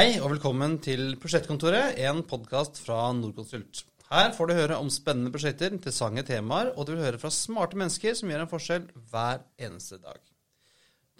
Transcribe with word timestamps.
Hei 0.00 0.14
og 0.16 0.30
velkommen 0.30 0.78
til 0.80 1.10
Prosjektkontoret, 1.20 1.98
en 2.08 2.22
podkast 2.24 2.78
fra 2.80 3.10
Norconsult. 3.12 3.82
Her 4.08 4.30
får 4.32 4.48
du 4.48 4.52
høre 4.56 4.78
om 4.80 4.88
spennende 4.88 5.28
prosjekter, 5.34 5.74
interessante 5.76 6.22
temaer, 6.24 6.70
og 6.72 6.86
du 6.88 6.94
vil 6.94 7.02
høre 7.04 7.20
fra 7.20 7.28
smarte 7.28 7.76
mennesker 7.76 8.16
som 8.16 8.32
gjør 8.32 8.46
en 8.46 8.48
forskjell 8.48 8.86
hver 9.10 9.42
eneste 9.60 9.98
dag. 10.00 10.16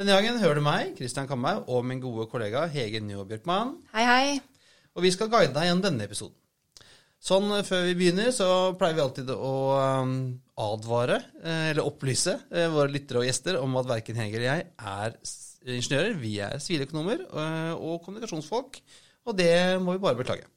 Denne 0.01 0.17
gangen 0.17 0.41
hører 0.41 0.63
du 0.63 0.65
meg, 0.65 0.95
Kristian 0.97 1.29
Kamhaug, 1.29 1.69
og 1.69 1.85
min 1.91 2.01
gode 2.01 2.25
kollega 2.33 2.63
Hege 2.73 3.03
Njå 3.05 3.27
Bjørkman. 3.29 3.75
Hei, 3.93 4.07
hei. 4.09 4.41
Og 4.97 5.05
vi 5.05 5.13
skal 5.13 5.29
guide 5.29 5.53
deg 5.59 5.69
gjennom 5.69 5.85
denne 5.85 6.09
episoden. 6.09 6.39
Sånn 7.21 7.53
eh, 7.59 7.67
før 7.69 7.85
vi 7.91 7.99
begynner, 8.01 8.33
så 8.33 8.49
pleier 8.81 8.97
vi 8.97 9.05
alltid 9.05 9.35
å 9.37 9.55
um, 9.77 10.17
advare, 10.71 11.21
eh, 11.45 11.67
eller 11.75 11.85
opplyse, 11.85 12.39
eh, 12.49 12.73
våre 12.73 12.97
lyttere 12.97 13.21
og 13.21 13.29
gjester 13.29 13.61
om 13.61 13.77
at 13.83 13.93
verken 13.93 14.25
Hege 14.25 14.41
eller 14.41 14.55
jeg 14.55 14.69
er 14.97 15.21
ingeniører. 15.67 16.17
Vi 16.21 16.37
er 16.43 16.61
siviløkonomer 16.63 17.27
eh, 17.27 17.75
og 17.75 18.01
kommunikasjonsfolk, 18.05 18.81
og 19.27 19.37
det 19.39 19.53
må 19.83 19.97
vi 19.97 20.03
bare 20.03 20.19
beklage. 20.19 20.49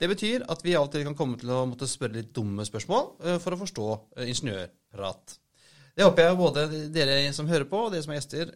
Det 0.00 0.08
betyr 0.08 0.46
at 0.48 0.62
vi 0.64 0.72
til 0.72 1.04
kan 1.04 1.16
komme 1.16 1.36
til 1.36 1.50
å 1.52 1.64
måtte 1.68 1.88
spørre 1.88 2.16
litt 2.16 2.32
dumme 2.34 2.64
spørsmål 2.64 3.10
eh, 3.24 3.38
for 3.42 3.56
å 3.56 3.60
forstå 3.60 3.88
eh, 4.16 4.28
ingeniørprat. 4.30 5.38
Det 5.96 6.04
håper 6.04 6.22
jeg 6.26 6.36
både 6.36 6.66
dere 6.92 7.32
som 7.32 7.48
hører 7.48 7.64
på, 7.68 7.86
og 7.86 7.92
dere 7.92 8.04
som 8.04 8.12
er 8.12 8.18
gjester, 8.18 8.50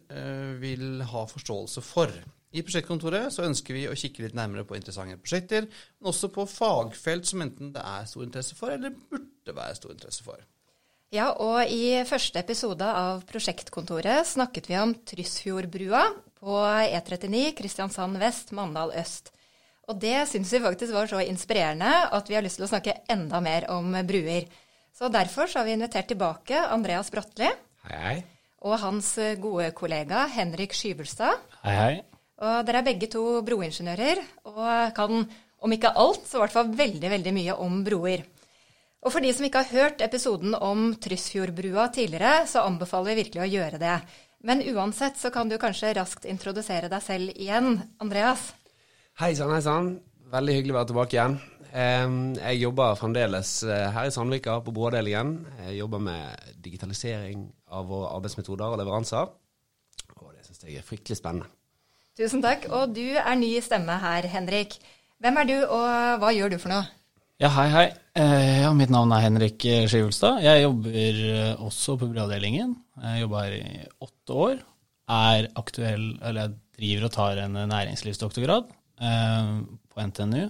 vil 0.61 1.01
ha 1.09 1.23
forståelse 1.25 1.81
for. 1.81 2.11
I 2.53 2.61
prosjektkontoret 2.61 3.33
så 3.33 3.47
ønsker 3.47 3.73
vi 3.73 3.87
å 3.89 3.95
kikke 3.97 4.27
litt 4.27 4.35
nærmere 4.37 4.61
på 4.67 4.77
interessante 4.77 5.17
prosjekter, 5.17 5.65
men 5.65 6.11
også 6.11 6.29
på 6.35 6.45
fagfelt 6.45 7.25
som 7.25 7.41
enten 7.41 7.71
det 7.73 7.81
er 7.81 8.05
stor 8.11 8.27
interesse 8.27 8.57
for, 8.59 8.75
eller 8.75 8.93
burde 8.93 9.55
være 9.57 9.79
stor 9.79 9.95
interesse 9.95 10.21
for. 10.27 10.43
Ja, 11.11 11.33
og 11.43 11.67
i 11.67 11.99
første 12.07 12.39
episode 12.39 12.87
av 12.87 13.25
Prosjektkontoret 13.27 14.23
snakket 14.29 14.69
vi 14.69 14.77
om 14.79 14.93
Tryssfjordbrua 14.95 16.05
på 16.39 16.53
E39 16.87 17.49
Kristiansand 17.57 18.15
vest, 18.21 18.53
Mandal 18.55 18.93
øst. 18.95 19.27
Og 19.91 19.99
det 19.99 20.21
syns 20.31 20.53
vi 20.55 20.61
faktisk 20.63 20.95
var 20.95 21.11
så 21.11 21.19
inspirerende 21.25 21.91
at 22.15 22.31
vi 22.31 22.37
har 22.39 22.47
lyst 22.47 22.61
til 22.61 22.67
å 22.69 22.71
snakke 22.71 22.95
enda 23.11 23.43
mer 23.43 23.67
om 23.75 23.91
bruer. 24.07 24.47
Så 24.95 25.11
derfor 25.11 25.51
så 25.51 25.59
har 25.59 25.67
vi 25.67 25.75
invitert 25.75 26.07
tilbake 26.13 26.63
Andreas 26.71 27.11
Bratli 27.11 27.51
Hei, 27.89 27.99
hei. 28.05 28.17
og 28.63 28.79
hans 28.79 29.11
gode 29.43 29.67
kollega 29.75 30.29
Henrik 30.31 30.71
Skyvelstad. 30.79 31.43
Hei, 31.65 31.75
hei. 31.75 31.95
Og 32.39 32.63
dere 32.63 32.85
er 32.85 32.87
begge 32.87 33.11
to 33.11 33.41
broingeniører 33.43 34.23
og 34.47 34.95
kan, 34.95 35.27
om 35.59 35.75
ikke 35.75 35.91
alt, 35.91 36.23
så 36.23 36.39
i 36.39 36.45
hvert 36.45 36.55
fall 36.55 36.71
veldig, 36.71 37.17
veldig 37.19 37.35
mye 37.35 37.63
om 37.67 37.81
broer. 37.83 38.23
Og 39.01 39.09
for 39.15 39.25
de 39.25 39.31
som 39.33 39.45
ikke 39.47 39.63
har 39.63 39.71
hørt 39.73 40.01
episoden 40.05 40.53
om 40.53 40.91
Tryssfjordbrua 41.01 41.87
tidligere, 41.93 42.45
så 42.45 42.67
anbefaler 42.67 43.15
vi 43.15 43.23
virkelig 43.23 43.41
å 43.41 43.49
gjøre 43.49 43.79
det. 43.81 43.95
Men 44.45 44.61
uansett 44.73 45.17
så 45.17 45.31
kan 45.33 45.49
du 45.49 45.57
kanskje 45.61 45.95
raskt 45.97 46.27
introdusere 46.29 46.89
deg 46.89 47.01
selv 47.01 47.33
igjen, 47.33 47.79
Andreas. 48.01 48.51
Hei 49.21 49.33
sann, 49.37 49.53
hei 49.53 49.63
sann. 49.65 49.89
Veldig 50.31 50.55
hyggelig 50.57 50.75
å 50.75 50.77
være 50.77 50.91
tilbake 50.93 51.17
igjen. 51.17 51.39
Jeg 51.71 52.59
jobber 52.59 52.97
fremdeles 52.99 53.55
eh, 53.63 53.87
her 53.95 54.09
i 54.09 54.13
Sandvika 54.13 54.59
på 54.61 54.73
broavdelingen. 54.75 55.33
Jeg 55.65 55.79
jobber 55.79 56.01
med 56.03 56.53
digitalisering 56.61 57.45
av 57.71 57.89
våre 57.89 58.13
arbeidsmetoder 58.19 58.69
og 58.69 58.81
leveranser. 58.83 59.33
Og 60.19 60.31
det 60.35 60.45
syns 60.45 60.65
jeg 60.67 60.77
er 60.77 60.85
fryktelig 60.85 61.17
spennende. 61.17 61.49
Tusen 62.19 62.43
takk. 62.43 62.69
Og 62.69 62.93
du 62.93 63.05
er 63.15 63.37
ny 63.39 63.55
stemme 63.65 63.97
her, 64.03 64.29
Henrik. 64.29 64.77
Hvem 65.21 65.37
er 65.41 65.47
du, 65.47 65.57
og 65.63 66.19
hva 66.21 66.33
gjør 66.35 66.53
du 66.53 66.61
for 66.61 66.75
noe? 66.75 67.00
Ja, 67.41 67.49
hei, 67.55 67.69
hei. 67.73 67.85
Eh, 68.21 68.59
ja, 68.61 68.69
mitt 68.77 68.91
navn 68.93 69.09
er 69.15 69.23
Henrik 69.23 69.63
Skivelstad. 69.89 70.43
Jeg 70.45 70.61
jobber 70.61 71.21
eh, 71.25 71.63
også 71.65 71.95
på 71.97 72.11
Broavdelingen. 72.11 72.75
Jeg 73.01 73.23
jobber 73.23 73.47
her 73.47 73.55
i 73.55 73.79
åtte 74.05 74.35
år. 74.43 74.59
Er 75.09 75.47
aktuell, 75.57 76.03
eller 76.19 76.43
jeg 76.43 76.53
driver 76.77 77.07
og 77.07 77.15
tar 77.15 77.41
en 77.41 77.57
næringslivsdoktorgrad 77.71 78.69
eh, 79.01 79.49
på 79.89 80.05
NTNU 80.11 80.43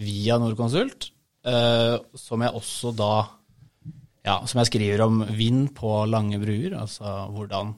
via 0.00 0.38
Norconsult, 0.40 1.10
som 2.18 2.42
jeg 2.42 2.56
også 2.56 2.94
da 2.96 3.12
ja, 4.24 4.38
som 4.48 4.62
jeg 4.62 4.70
skriver 4.72 5.04
om 5.04 5.20
vind 5.36 5.68
på 5.76 5.92
lange 6.08 6.40
bruer, 6.40 6.72
altså 6.80 7.12
hvordan 7.36 7.76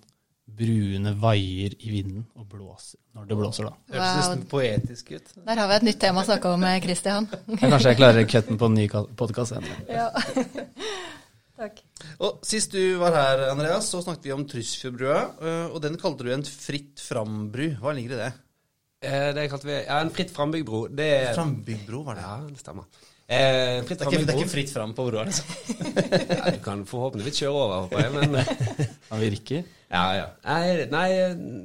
bruene 0.56 1.12
vaier 1.20 1.74
i 1.80 1.90
vinden 1.92 2.24
og 2.36 2.46
blåser 2.48 2.98
når 3.16 3.26
det 3.30 3.36
blåser, 3.38 3.64
da. 3.68 3.72
Høres 3.92 4.06
Wow. 4.06 4.16
nesten 4.20 4.46
poetisk 4.50 5.10
ut. 5.16 5.30
Der 5.46 5.56
har 5.62 5.68
vi 5.68 5.74
et 5.78 5.82
nytt 5.88 5.98
tema 6.00 6.22
å 6.22 6.26
snakke 6.28 6.52
om, 6.52 6.64
eh, 6.64 6.80
Christian. 6.84 7.26
Kanskje 7.60 7.88
jeg 7.92 7.96
klarer 7.96 8.26
cutten 8.28 8.58
på 8.60 8.66
en 8.70 8.74
ny 8.74 8.88
podkast 8.88 9.54
senere. 9.54 9.76
ja. 9.88 10.10
takk. 11.60 11.78
Og 12.20 12.40
Sist 12.46 12.72
du 12.76 12.80
var 13.00 13.14
her, 13.16 13.44
Andreas, 13.50 13.88
så 13.92 14.02
snakket 14.04 14.28
vi 14.28 14.32
om 14.34 14.44
Tryssfjordbrua, 14.48 15.20
øh, 15.40 15.74
og 15.74 15.80
den 15.84 15.96
kalte 16.00 16.24
du 16.26 16.32
en 16.34 16.44
fritt 16.44 17.00
fram-bru. 17.00 17.70
Hva 17.80 17.94
ligger 17.96 18.16
i 18.16 18.20
det? 18.24 18.32
Eh, 19.06 19.32
Det 19.36 19.48
kalte 19.52 19.68
vi 19.68 19.76
ja, 19.86 20.00
en 20.00 20.10
fritt 20.10 20.30
frambyggbro. 20.36 20.86
Det 20.88 21.34
Frambyggbro, 21.36 22.02
var 22.04 22.14
det. 22.18 22.22
Ja, 22.22 22.36
det 22.48 22.58
stemmer. 22.60 22.84
Eh, 23.26 23.82
fritt 23.82 23.98
Det 23.98 24.06
er, 24.06 24.12
ikke, 24.12 24.26
det 24.26 24.34
er 24.34 24.38
ikke 24.38 24.52
fritt 24.52 24.70
fram 24.70 24.92
på 24.94 25.08
broa, 25.08 25.24
liksom. 25.26 25.48
Ja, 26.36 26.52
du 26.54 26.60
kan 26.62 26.84
forhåpentligvis 26.86 27.40
kjøre 27.40 27.54
over, 27.58 27.80
håper 27.86 28.04
jeg. 28.04 28.12
Men 28.14 28.38
eh, 28.38 28.52
Han 29.10 29.22
virker. 29.22 29.64
Ja, 29.90 30.04
ja. 30.14 30.28
Nei, 30.46 30.86
nei, 30.90 31.08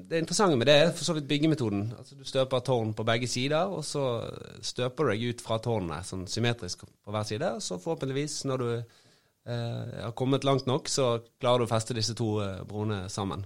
det 0.09 0.23
interessante 0.23 0.57
med 0.57 0.69
det 0.69 0.77
er 0.77 0.89
for 0.93 1.05
så 1.05 1.15
vidt 1.17 1.29
byggemetoden. 1.29 1.83
Altså, 1.97 2.17
du 2.17 2.25
støper 2.25 2.65
tårn 2.65 2.95
på 2.97 3.05
begge 3.05 3.29
sider, 3.29 3.69
og 3.69 3.85
så 3.85 4.07
støper 4.65 5.09
du 5.09 5.13
deg 5.13 5.27
ut 5.29 5.45
fra 5.45 5.59
tårnene 5.61 6.01
sånn 6.05 6.25
symmetrisk 6.29 6.85
på 6.85 7.13
hver 7.13 7.29
side. 7.29 7.53
Og 7.57 7.65
så 7.65 7.77
forhåpentligvis, 7.81 8.41
når 8.49 8.65
du 8.65 8.69
eh, 8.73 9.95
har 10.01 10.17
kommet 10.17 10.45
langt 10.47 10.69
nok, 10.69 10.89
så 10.89 11.13
klarer 11.41 11.61
du 11.61 11.69
å 11.69 11.73
feste 11.73 11.97
disse 11.97 12.17
to 12.17 12.35
eh, 12.41 12.61
broene 12.65 13.03
sammen. 13.13 13.45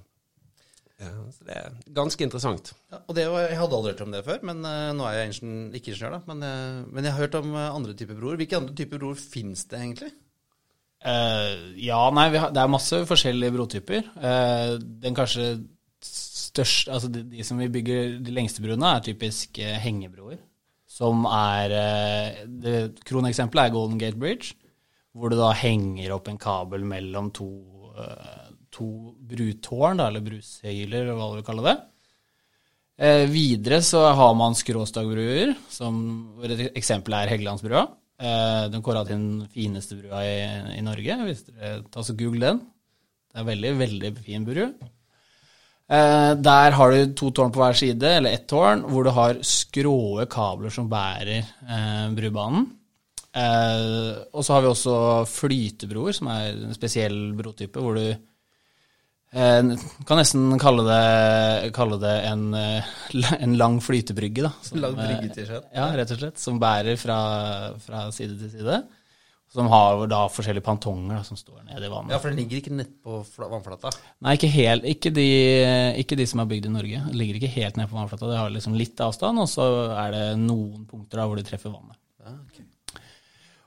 Så 1.36 1.48
det 1.48 1.58
er 1.60 1.78
ganske 1.96 2.26
interessant. 2.28 2.74
Ja, 2.92 3.02
og 3.06 3.16
det 3.18 3.26
var, 3.32 3.48
Jeg 3.50 3.60
hadde 3.60 3.78
aldri 3.80 3.94
hørt 3.94 4.04
om 4.06 4.16
det 4.16 4.24
før, 4.26 4.40
men 4.50 4.66
øh, 4.66 4.92
nå 4.98 5.08
er 5.08 5.18
jeg 5.18 5.32
ingeniør, 5.32 5.76
ikke 5.80 5.92
ingeniør, 5.94 6.16
da. 6.18 6.22
Men, 6.34 6.44
øh, 6.50 6.94
men 6.94 7.08
jeg 7.08 7.14
har 7.14 7.26
hørt 7.26 7.38
om 7.42 7.54
øh, 7.54 7.76
andre 7.76 7.94
typer 7.94 8.20
broer. 8.20 8.40
Hvilke 8.42 8.58
andre 8.58 8.76
typer 8.76 9.02
broer 9.02 9.22
finnes 9.22 9.66
det 9.72 9.80
egentlig? 9.80 10.12
Uh, 11.06 11.54
ja, 11.78 12.00
nei, 12.18 12.30
vi 12.34 12.40
har, 12.42 12.50
det 12.50 12.58
er 12.58 12.72
masse 12.72 12.98
forskjellige 13.06 13.54
brotyper. 13.54 14.08
Uh, 14.18 14.80
den 15.04 15.14
kanskje 15.14 15.52
største 16.02 16.94
Altså 16.96 17.12
de, 17.14 17.22
de 17.30 17.44
som 17.46 17.60
vi 17.62 17.68
bygger 17.70 18.16
de 18.26 18.34
lengste 18.34 18.64
broene, 18.64 18.96
er 18.96 19.06
typisk 19.06 19.60
uh, 19.62 19.76
hengebroer. 19.84 20.40
Som 20.96 21.26
er 21.28 21.74
eh, 21.76 22.44
det, 22.48 22.76
Kroneksempelet 23.08 23.68
er 23.68 23.74
Golden 23.74 24.00
Gate 24.00 24.20
Bridge, 24.20 24.56
hvor 25.16 25.32
du 25.32 25.38
da 25.40 25.52
henger 25.58 26.14
opp 26.16 26.30
en 26.32 26.40
kabel 26.40 26.86
mellom 26.88 27.32
to, 27.36 27.50
eh, 28.00 28.45
to 28.76 28.88
brutårn, 29.32 30.04
eller 30.04 30.24
brusøyler, 30.26 31.06
eller 31.06 31.18
hva 31.18 31.30
du 31.32 31.38
vil 31.40 31.48
kalle 31.48 31.68
det. 31.70 31.76
Eh, 32.96 33.26
videre 33.28 33.82
så 33.84 34.06
har 34.16 34.36
man 34.40 34.56
skråstagbruer, 34.56 35.56
som 35.72 35.96
et 36.48 36.68
eksempel 36.72 37.18
er 37.18 37.32
Helgelandsbrua. 37.34 37.88
Eh, 38.16 38.68
den 38.72 38.84
kåra 38.84 39.04
til 39.08 39.18
den 39.18 39.48
fineste 39.52 39.98
brua 40.00 40.22
i, 40.24 40.38
i 40.80 40.84
Norge, 40.84 41.18
hvis 41.28 41.48
dere 41.50 41.82
tar 41.92 42.08
så 42.08 42.16
google 42.16 42.54
den. 42.54 42.62
Det 43.36 43.42
er 43.42 43.50
veldig, 43.50 43.74
veldig 43.82 44.14
fin 44.24 44.46
bru. 44.48 44.64
Eh, 45.86 46.32
der 46.40 46.78
har 46.78 46.92
du 46.94 47.12
to 47.14 47.34
tårn 47.36 47.52
på 47.54 47.62
hver 47.62 47.76
side, 47.78 48.14
eller 48.20 48.34
ett 48.34 48.48
tårn, 48.50 48.86
hvor 48.90 49.06
du 49.06 49.12
har 49.14 49.42
skråe 49.46 50.26
kabler 50.32 50.74
som 50.74 50.88
bærer 50.90 51.44
eh, 51.44 52.08
brubanen. 52.16 52.70
Eh, 53.36 54.16
og 54.32 54.46
så 54.46 54.56
har 54.56 54.64
vi 54.64 54.72
også 54.72 54.96
flytebroer, 55.28 56.16
som 56.16 56.32
er 56.32 56.54
en 56.54 56.78
spesiell 56.78 57.20
brotype, 57.36 57.84
hvor 57.84 58.00
du 58.00 58.08
eh, 59.36 59.88
kan 60.08 60.20
nesten 60.20 60.60
kalle 60.62 60.86
det, 60.88 61.72
kalle 61.76 62.00
det 62.02 62.14
en, 62.32 62.46
eh, 62.58 62.92
en 63.46 63.56
lang 63.60 63.80
flytebrygge. 63.84 64.46
Da, 64.48 64.52
som, 64.66 64.82
Lang 64.84 64.96
eh, 64.98 65.02
brygge 65.02 65.34
til 65.36 65.50
skjønn. 65.50 65.72
ja, 65.76 65.88
rett 66.00 66.14
og 66.16 66.22
slett. 66.22 66.42
Som 66.42 66.62
bærer 66.62 67.00
fra, 67.00 67.18
fra 67.84 68.06
side 68.16 68.38
til 68.42 68.54
side. 68.58 68.84
Som 69.56 69.70
har 69.72 70.02
da 70.12 70.26
forskjellige 70.28 70.66
pantonger 70.66 71.16
da, 71.16 71.22
som 71.24 71.38
står 71.40 71.62
nede 71.70 71.88
i 71.88 71.92
vannet. 71.92 72.12
Ja, 72.12 72.20
for 72.20 72.34
den 72.34 72.42
ligger 72.42 72.60
ikke 72.60 72.76
nett 72.76 72.92
på 73.06 73.22
vannflata. 73.40 73.94
Nei, 74.26 74.34
ikke, 74.36 74.50
helt, 74.52 74.88
ikke, 74.90 75.14
de, 75.16 75.28
ikke 76.02 76.18
de 76.20 76.26
som 76.28 76.42
er 76.44 76.50
bygd 76.50 76.68
i 76.68 76.74
Norge. 76.74 77.04
Den 77.08 77.20
ligger 77.22 77.40
ikke 77.40 77.54
helt 77.54 77.80
nede 77.80 77.88
på 77.92 77.96
vannflata. 77.96 78.28
Det 78.34 78.40
har 78.42 78.52
liksom 78.52 78.76
litt 78.76 79.00
avstand, 79.06 79.40
og 79.40 79.48
så 79.48 79.68
er 79.96 80.16
det 80.18 80.26
noen 80.42 80.84
punkter 80.90 81.22
da 81.22 81.30
hvor 81.30 81.40
de 81.40 81.46
treffer 81.48 81.72
vannet. 81.72 81.96
Ja, 82.26 82.36
ok. 82.36 82.66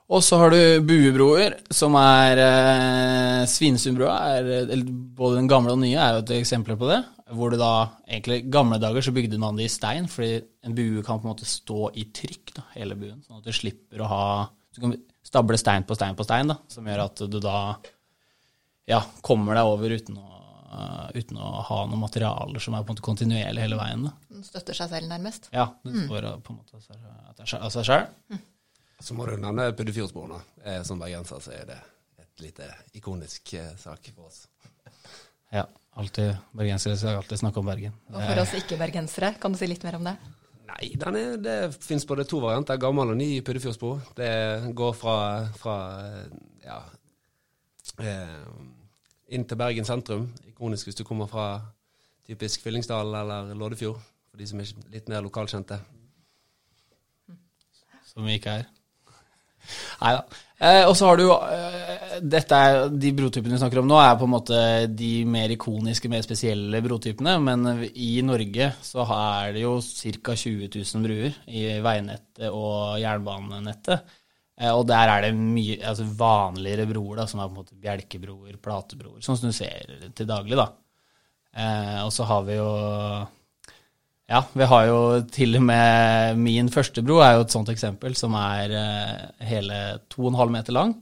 Og 0.08 0.22
så 0.24 0.38
har 0.40 0.54
du 0.54 0.86
buebroer, 0.88 1.58
som 1.74 1.92
er 2.00 2.40
eh, 2.40 3.42
Svinesundbrua. 3.50 4.14
Både 5.18 5.36
den 5.36 5.50
gamle 5.50 5.74
og 5.74 5.76
den 5.76 5.90
nye 5.90 6.00
er 6.00 6.16
jo 6.16 6.22
et 6.22 6.32
eksempel 6.38 6.78
på 6.80 6.88
det. 6.88 7.02
Hvor 7.36 7.52
det 7.52 7.58
da 7.60 7.72
egentlig 8.08 8.38
gamle 8.48 8.78
dager 8.80 9.04
så 9.04 9.12
bygde 9.12 9.40
man 9.40 9.60
det 9.60 9.66
i 9.68 9.72
stein, 9.72 10.08
fordi 10.08 10.38
en 10.64 10.76
bue 10.78 11.04
kan 11.04 11.20
på 11.20 11.28
en 11.28 11.34
måte 11.34 11.48
stå 11.48 11.90
i 12.00 12.06
trykk, 12.16 12.54
da, 12.56 12.64
hele 12.78 12.96
buen. 12.96 13.20
Sånn 13.26 13.42
at 13.42 13.50
du 13.50 13.52
slipper 13.52 14.00
å 14.00 14.08
ha 14.08 14.24
Du 14.72 14.80
kan 14.80 14.96
stable 15.26 15.58
stein 15.60 15.84
på 15.84 15.96
stein 15.98 16.16
på 16.16 16.24
stein, 16.24 16.48
da, 16.54 16.56
som 16.72 16.88
gjør 16.88 17.04
at 17.04 17.22
du 17.28 17.38
da 17.42 17.58
ja, 18.88 19.02
kommer 19.20 19.58
deg 19.58 19.68
over 19.68 19.92
uten 19.92 20.16
å, 20.16 20.28
uh, 20.72 21.08
uten 21.12 21.36
å 21.36 21.48
ha 21.68 21.82
noen 21.88 22.00
materialer 22.00 22.62
som 22.64 22.76
er 22.76 22.84
på 22.84 22.92
en 22.92 22.96
måte 22.96 23.04
kontinuerlig 23.04 23.64
hele 23.64 23.80
veien. 23.80 24.06
Da. 24.08 24.14
Den 24.32 24.46
støtter 24.46 24.78
seg 24.78 24.92
selv, 24.94 25.10
nærmest. 25.10 25.50
Ja, 25.52 25.74
den 25.84 26.06
står 26.06 26.30
på 26.40 26.54
en 26.54 26.62
måte 26.62 26.78
av 26.78 27.74
seg 27.74 27.84
sjøl. 27.84 28.06
Så 29.00 29.14
må 29.14 29.26
du 29.28 29.36
nevne 29.38 29.68
Puddefjordsbroen. 29.78 30.40
Eh, 30.64 30.82
Som 30.86 30.98
bergenser 31.02 31.42
så 31.42 31.52
er 31.54 31.68
det 31.70 31.78
et 32.18 32.42
lite 32.42 32.66
ikonisk 32.98 33.54
eh, 33.54 33.74
sak 33.78 34.10
for 34.14 34.26
oss. 34.26 34.46
Ja, 35.54 35.64
alltid 35.96 36.34
bergensere 36.52 36.96
skal 36.98 37.20
alltid 37.22 37.40
snakke 37.40 37.62
om 37.62 37.70
Bergen. 37.70 37.94
Og 38.12 38.18
for 38.20 38.42
oss 38.42 38.56
ikke-bergensere, 38.58 39.32
kan 39.40 39.54
du 39.54 39.58
si 39.60 39.68
litt 39.70 39.86
mer 39.86 39.96
om 39.96 40.10
det? 40.10 40.16
Nei, 40.68 40.90
den 41.00 41.16
er, 41.16 41.36
det 41.40 41.54
finnes 41.80 42.04
både 42.06 42.26
to 42.28 42.42
varianter, 42.42 42.76
gammel 42.76 43.14
og 43.14 43.16
ny 43.16 43.30
Puddefjordsbro. 43.46 43.94
Det 44.18 44.32
går 44.76 44.92
fra, 44.98 45.16
fra 45.56 45.76
ja, 46.66 46.82
eh, 48.04 48.34
inn 49.32 49.46
til 49.48 49.60
Bergen 49.60 49.88
sentrum. 49.88 50.28
Ikonisk 50.50 50.90
hvis 50.90 50.98
du 51.00 51.06
kommer 51.08 51.30
fra 51.30 51.48
typisk 52.28 52.66
Fyllingsdalen 52.66 53.14
eller 53.22 53.54
Loddefjord, 53.56 54.02
for 54.28 54.42
de 54.42 54.50
som 54.50 54.60
er 54.60 54.74
litt 54.92 55.08
mer 55.08 55.24
lokalkjente. 55.24 55.80
Som 58.12 58.28
vi 58.28 58.36
ikke 58.36 58.58
er. 58.60 58.68
Nei 60.02 60.12
da. 60.18 60.44
Eh, 60.58 60.84
og 60.88 60.96
så 60.98 61.06
har 61.06 61.20
du 61.20 61.28
eh, 61.30 62.14
dette 62.18 62.56
er, 62.58 62.88
De 62.90 63.12
brotypene 63.14 63.54
vi 63.54 63.60
snakker 63.60 63.78
om 63.78 63.86
nå, 63.86 63.98
er 64.02 64.16
på 64.18 64.26
en 64.26 64.32
måte 64.32 64.62
de 64.90 65.12
mer 65.30 65.52
ikoniske, 65.54 66.10
mer 66.10 66.24
spesielle 66.26 66.80
brotypene. 66.82 67.36
Men 67.44 67.84
i 67.92 68.16
Norge 68.26 68.72
så 68.82 69.06
er 69.06 69.54
det 69.54 69.62
jo 69.66 69.76
ca. 69.78 70.34
20 70.34 70.72
000 70.74 71.04
bruer 71.06 71.38
i 71.46 71.68
veinettet 71.84 72.48
og 72.50 72.98
jernbanenettet. 73.02 74.16
Eh, 74.58 74.74
og 74.74 74.84
der 74.90 75.12
er 75.12 75.28
det 75.28 75.32
mye 75.38 75.78
altså 75.86 76.08
vanligere 76.18 76.88
broer, 76.90 77.20
da, 77.20 77.28
som 77.30 77.40
er 77.40 77.50
på 77.50 77.54
en 77.54 77.62
måte 77.62 77.78
bjelkebroer, 77.78 78.58
platebroer, 78.62 79.22
sånn 79.22 79.38
som 79.38 79.52
du 79.52 79.56
ser 79.56 80.10
til 80.18 80.28
daglig. 80.28 80.58
da. 80.58 80.72
Eh, 81.54 82.00
og 82.04 82.12
så 82.14 82.26
har 82.28 82.42
vi 82.48 82.58
jo 82.58 82.70
ja, 84.28 84.42
vi 84.52 84.66
har 84.68 84.86
jo 84.90 84.98
til 85.32 85.56
og 85.56 85.64
med 85.64 86.40
min 86.42 86.68
første 86.72 87.00
bro 87.04 87.22
er 87.24 87.38
jo 87.38 87.46
et 87.46 87.54
sånt 87.54 87.70
eksempel, 87.72 88.12
som 88.18 88.34
er 88.36 88.74
eh, 88.76 89.22
hele 89.48 89.78
2,5 90.12 90.52
meter 90.52 90.76
lang. 90.76 90.92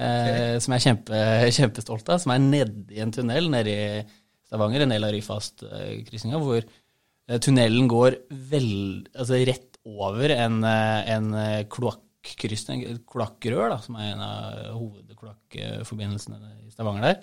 Okay. 0.00 0.56
som 0.64 0.72
jeg 0.72 0.80
er 0.80 0.86
kjempe, 0.86 1.18
kjempestolt 1.58 2.08
av. 2.08 2.22
Som 2.22 2.32
er 2.32 2.40
nedi 2.40 3.02
en 3.04 3.12
tunnel 3.12 3.50
nede 3.52 3.74
i 3.74 4.04
Stavanger, 4.48 4.86
en 4.86 4.94
del 4.94 5.04
av 5.06 5.12
Ryfast-krysninga, 5.12 6.40
hvor 6.40 6.62
eh, 6.64 7.42
tunnelen 7.44 7.90
går 7.90 8.16
vel, 8.48 8.70
altså 9.12 9.42
rett 9.44 9.76
over 9.84 10.32
en, 10.38 10.62
eh, 10.64 11.12
en 11.18 11.28
kloakkrysning, 11.72 12.86
kloakkrør, 13.12 13.74
da, 13.74 13.78
som 13.84 14.00
er 14.00 14.14
en 14.14 14.24
av 14.24 14.80
hovedkloakkforbindelsene 14.80 16.40
i 16.64 16.72
Stavanger 16.72 17.10
der. 17.10 17.20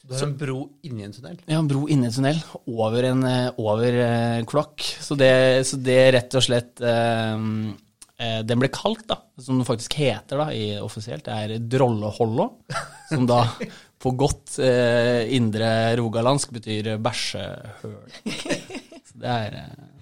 Du 0.00 0.14
er 0.16 0.24
en 0.24 0.32
bro 0.38 0.62
inni 0.86 1.04
en 1.04 1.12
tunnel? 1.12 1.36
Ja, 1.44 1.58
en 1.60 1.68
bro 1.68 1.84
inni 1.92 2.08
en 2.08 2.14
tunnel 2.14 2.40
over 2.72 3.06
en 3.10 3.26
eh, 3.28 3.60
over 3.60 3.98
en 4.06 4.48
kloakk. 4.48 4.86
Så, 5.04 5.16
det, 5.20 5.32
så 5.68 5.78
det 5.80 5.98
rett 6.16 6.36
og 6.38 6.44
slett 6.46 6.80
eh, 6.80 7.44
eh, 8.16 8.40
Den 8.48 8.62
ble 8.62 8.70
kalt, 8.72 9.04
da, 9.10 9.20
som 9.36 9.60
den 9.60 9.68
faktisk 9.68 9.98
heter 10.00 10.40
da, 10.40 10.48
i, 10.56 10.72
offisielt, 10.80 11.28
det 11.28 11.36
er 11.36 11.68
Drollehollo. 11.76 12.48
Som 13.12 13.28
da 13.28 13.44
på 14.02 14.14
godt 14.16 14.56
eh, 14.64 15.28
indre 15.36 15.92
rogalandsk 16.00 16.56
betyr 16.56 16.94
bæsjehøl. 17.04 18.00
Så 19.04 19.20
det 19.20 19.36
er 19.36 19.60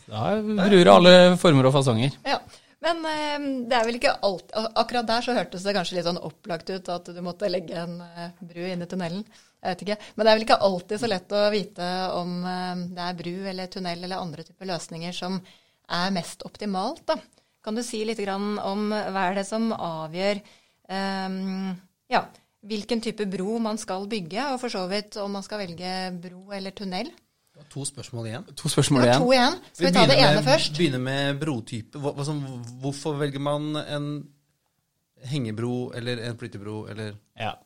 Da 0.09 0.39
bruer 0.39 0.95
alle 0.95 1.15
former 1.43 1.69
og 1.69 1.75
fasonger. 1.75 2.15
Ja. 2.29 2.39
Men 2.85 3.03
eh, 3.11 3.37
det 3.67 3.75
er 3.75 3.87
vel 3.89 3.99
ikke 3.99 4.13
alt 4.23 4.53
Akkurat 4.55 5.09
der 5.09 5.25
så 5.27 5.35
hørtes 5.35 5.65
det 5.67 5.75
kanskje 5.75 5.99
litt 5.99 6.07
sånn 6.07 6.21
opplagt 6.23 6.71
ut 6.71 6.91
at 6.95 7.11
du 7.11 7.19
måtte 7.27 7.51
legge 7.51 7.75
en 7.75 7.99
eh, 8.07 8.29
bru 8.39 8.63
inn 8.71 8.85
i 8.85 8.91
tunnelen. 8.91 9.25
Jeg 9.59 9.75
vet 9.75 9.85
ikke. 9.85 9.97
Men 10.15 10.25
det 10.25 10.31
er 10.31 10.39
vel 10.39 10.47
ikke 10.47 10.61
alltid 10.69 11.03
så 11.03 11.11
lett 11.11 11.35
å 11.35 11.47
vite 11.51 11.89
om 12.15 12.37
eh, 12.47 12.85
det 12.95 13.07
er 13.09 13.19
bru 13.19 13.35
eller 13.53 13.73
tunnel 13.73 14.05
eller 14.07 14.23
andre 14.23 14.47
typer 14.47 14.71
løsninger 14.71 15.17
som 15.17 15.41
er 15.89 16.15
mest 16.15 16.45
optimalt, 16.47 17.03
da. 17.09 17.17
Kan 17.65 17.77
du 17.77 17.83
si 17.85 18.01
litt 18.07 18.21
om 18.31 18.91
hva 18.93 19.23
er 19.29 19.41
det 19.41 19.45
som 19.49 19.73
avgjør 19.75 20.39
um, 20.89 21.73
ja, 22.09 22.23
hvilken 22.69 23.03
type 23.05 23.27
bro 23.29 23.59
man 23.63 23.81
skal 23.81 24.07
bygge, 24.09 24.45
og 24.53 24.61
for 24.63 24.73
så 24.73 24.85
vidt 24.91 25.19
om 25.21 25.35
man 25.37 25.45
skal 25.45 25.65
velge 25.65 25.95
bro 26.23 26.55
eller 26.55 26.77
tunnel? 26.77 27.11
To 27.75 27.83
spørsmål 27.85 28.29
igjen. 28.31 28.45
To 28.57 28.71
spørsmål 28.71 29.05
igjen. 29.05 29.21
To 29.21 29.33
igjen. 29.35 29.57
Skal 29.73 29.85
vi, 29.85 29.91
vi 29.91 29.95
ta 29.97 30.05
det 30.07 30.19
ene 30.23 30.35
med, 30.37 30.45
først? 30.47 30.77
begynner 30.79 31.03
med 31.03 31.41
brotype. 31.41 32.01
Hva, 32.01 32.13
altså, 32.15 32.37
hvorfor 32.85 33.17
velger 33.19 33.43
man 33.43 33.73
en 33.83 34.11
hengebro 35.27 35.91
eller 35.99 36.23
en 36.29 36.39
flyttebro 36.39 36.85
eller 36.93 37.17
Ja. 37.39 37.57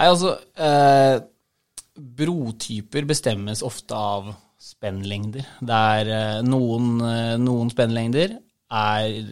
Nei, 0.00 0.08
altså 0.08 0.32
eh, 0.56 1.18
Brotyper 2.00 3.04
bestemmes 3.10 3.60
ofte 3.66 3.96
av 3.96 4.30
spennlengder. 4.60 5.44
Der 5.60 6.08
eh, 6.08 6.40
noen, 6.46 6.94
eh, 7.04 7.36
noen 7.40 7.72
spennlengder 7.72 8.38
er 8.40 9.22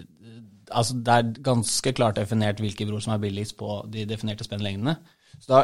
Altså 0.69 0.99
det 1.01 1.15
er 1.15 1.29
ganske 1.41 1.95
klart 1.97 2.19
definert 2.19 2.59
hvilke 2.61 2.85
broer 2.85 3.01
som 3.01 3.15
er 3.15 3.21
billigst 3.23 3.55
på 3.57 3.79
de 3.89 4.03
definerte 4.05 4.45
spennlengdene. 4.45 4.99
Så 5.41 5.55
da 5.55 5.63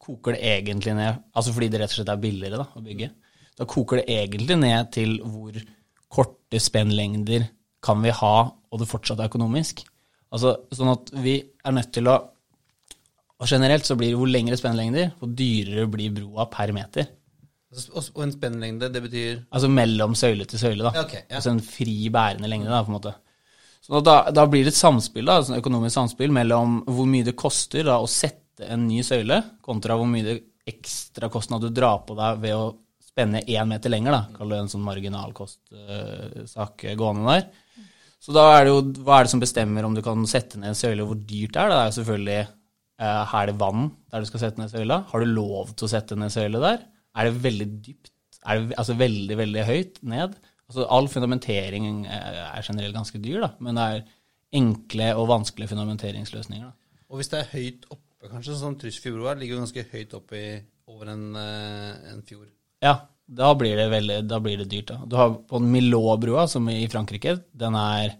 koker 0.00 0.32
det 0.32 0.40
egentlig 0.54 0.94
ned 0.96 1.18
Altså 1.36 1.52
fordi 1.52 1.68
det 1.68 1.82
rett 1.82 1.92
og 1.92 1.98
slett 1.98 2.12
er 2.14 2.22
billigere 2.22 2.62
da, 2.62 2.64
å 2.72 2.80
bygge. 2.80 3.10
Da 3.60 3.66
koker 3.68 4.00
det 4.00 4.06
egentlig 4.14 4.56
ned 4.56 4.88
til 4.94 5.18
hvor 5.20 5.58
korte 6.08 6.62
spennlengder 6.64 7.44
kan 7.84 8.00
vi 8.00 8.14
ha, 8.16 8.34
og 8.48 8.80
det 8.80 8.88
fortsatt 8.88 9.20
er 9.20 9.28
økonomisk. 9.28 9.84
Altså 10.32 10.54
sånn 10.72 10.94
at 10.94 11.12
vi 11.20 11.36
er 11.44 11.76
nødt 11.76 11.92
til 11.92 12.08
å 12.08 12.16
og 13.38 13.46
generelt 13.46 13.86
så 13.86 13.94
blir 13.98 14.12
det 14.12 14.18
hvor 14.18 14.30
lengre 14.30 14.58
spennlengder, 14.58 15.12
hvor 15.20 15.30
dyrere 15.38 15.86
blir 15.90 16.14
broa 16.14 16.48
per 16.50 16.72
meter. 16.74 17.06
Og 17.92 18.22
en 18.24 18.32
spennlengde, 18.32 18.88
det 18.88 19.02
betyr 19.04 19.42
Altså 19.52 19.68
mellom 19.68 20.14
søyle 20.16 20.46
til 20.48 20.60
søyle, 20.60 20.86
da. 20.86 21.04
Okay, 21.04 21.26
ja. 21.26 21.36
Altså 21.36 21.52
en 21.52 21.60
fri 21.62 22.08
bærende 22.12 22.48
lengde, 22.50 22.70
da, 22.72 22.80
på 22.82 22.90
en 22.90 22.96
måte. 22.96 23.12
Så 23.84 24.00
da, 24.04 24.16
da 24.34 24.46
blir 24.50 24.66
det 24.66 24.72
et 24.74 24.80
samspill, 24.80 25.28
da, 25.28 25.38
et 25.38 25.48
sånn 25.48 25.60
økonomisk 25.60 25.94
samspill 25.94 26.32
mellom 26.34 26.80
hvor 26.88 27.06
mye 27.08 27.26
det 27.28 27.36
koster 27.38 27.86
da, 27.86 28.00
å 28.00 28.10
sette 28.10 28.66
en 28.66 28.88
ny 28.88 29.04
søyle, 29.06 29.38
kontra 29.64 29.96
hvor 30.00 30.08
mye 30.10 30.26
det 30.26 30.36
ekstrakostnad 30.68 31.62
du 31.64 31.70
drar 31.72 32.02
på 32.08 32.16
deg 32.18 32.42
ved 32.42 32.56
å 32.56 32.74
spenne 33.04 33.44
én 33.46 33.70
meter 33.70 33.92
lenger, 33.92 34.16
da. 34.16 34.22
Kall 34.34 34.52
det 34.52 34.60
en 34.64 34.72
sånn 34.74 34.84
marginalkostsak 34.88 36.84
uh, 36.88 36.96
gående 36.98 37.36
der. 37.36 37.48
Så 38.18 38.34
da 38.34 38.44
er 38.56 38.66
det 38.66 38.72
jo 38.72 38.80
hva 39.06 39.20
er 39.20 39.28
det 39.28 39.32
som 39.32 39.42
bestemmer 39.42 39.86
om 39.86 39.94
du 39.94 40.02
kan 40.04 40.26
sette 40.28 40.58
ned 40.58 40.72
en 40.72 40.78
søyle, 40.78 41.06
hvor 41.06 41.18
dyrt 41.20 41.54
det 41.54 41.62
er? 41.62 41.70
Det 41.70 41.78
er 41.78 41.88
jo 41.88 41.98
selvfølgelig 42.00 42.40
er 42.98 43.50
det 43.50 43.58
vann 43.60 43.90
der 44.10 44.22
du 44.22 44.28
skal 44.28 44.42
sette 44.42 44.60
ned 44.60 44.72
søyla? 44.72 45.02
Har 45.10 45.22
du 45.22 45.30
lov 45.30 45.74
til 45.74 45.86
å 45.86 45.90
sette 45.92 46.16
ned 46.18 46.32
søyle 46.34 46.60
der? 46.62 46.80
Er 47.18 47.28
det 47.28 47.42
veldig 47.44 47.68
dypt? 47.86 48.12
Er 48.46 48.62
det 48.62 48.78
altså 48.78 48.96
veldig, 48.98 49.36
veldig 49.38 49.66
høyt 49.68 50.00
ned? 50.06 50.38
Altså 50.68 50.84
All 50.92 51.08
fundamentering 51.08 52.04
eh, 52.06 52.40
er 52.44 52.66
generelt 52.66 52.96
ganske 52.96 53.20
dyr, 53.22 53.40
da, 53.46 53.50
men 53.64 53.78
det 53.78 53.86
er 53.88 54.02
enkle 54.58 55.12
og 55.16 55.30
vanskelige 55.30 55.72
fundamenteringsløsninger. 55.72 56.68
Da. 56.68 57.04
Og 57.08 57.20
hvis 57.20 57.30
det 57.32 57.40
er 57.40 57.52
høyt 57.54 57.86
oppe, 57.88 58.28
kanskje, 58.28 58.56
sånn 58.58 58.76
som 58.76 59.14
ligger 59.14 59.40
ligger 59.40 59.62
ganske 59.62 59.84
høyt 59.92 60.16
oppe 60.18 60.36
i, 60.38 60.50
over 60.90 61.12
en, 61.14 61.24
uh, 61.36 62.12
en, 62.12 62.22
fjord? 62.28 62.50
Ja, 62.84 62.94
da 63.24 63.52
blir 63.56 63.76
det, 63.80 63.88
veldig, 63.92 64.18
da 64.28 64.40
blir 64.44 64.60
det 64.60 64.68
dyrt. 64.72 64.92
da. 64.92 65.00
Du 65.08 65.16
har 65.20 65.36
på 65.48 65.60
Milot-brua, 65.62 66.46
som 66.48 66.68
i 66.72 66.82
Frankrike, 66.90 67.38
den 67.52 67.76
er 67.78 68.16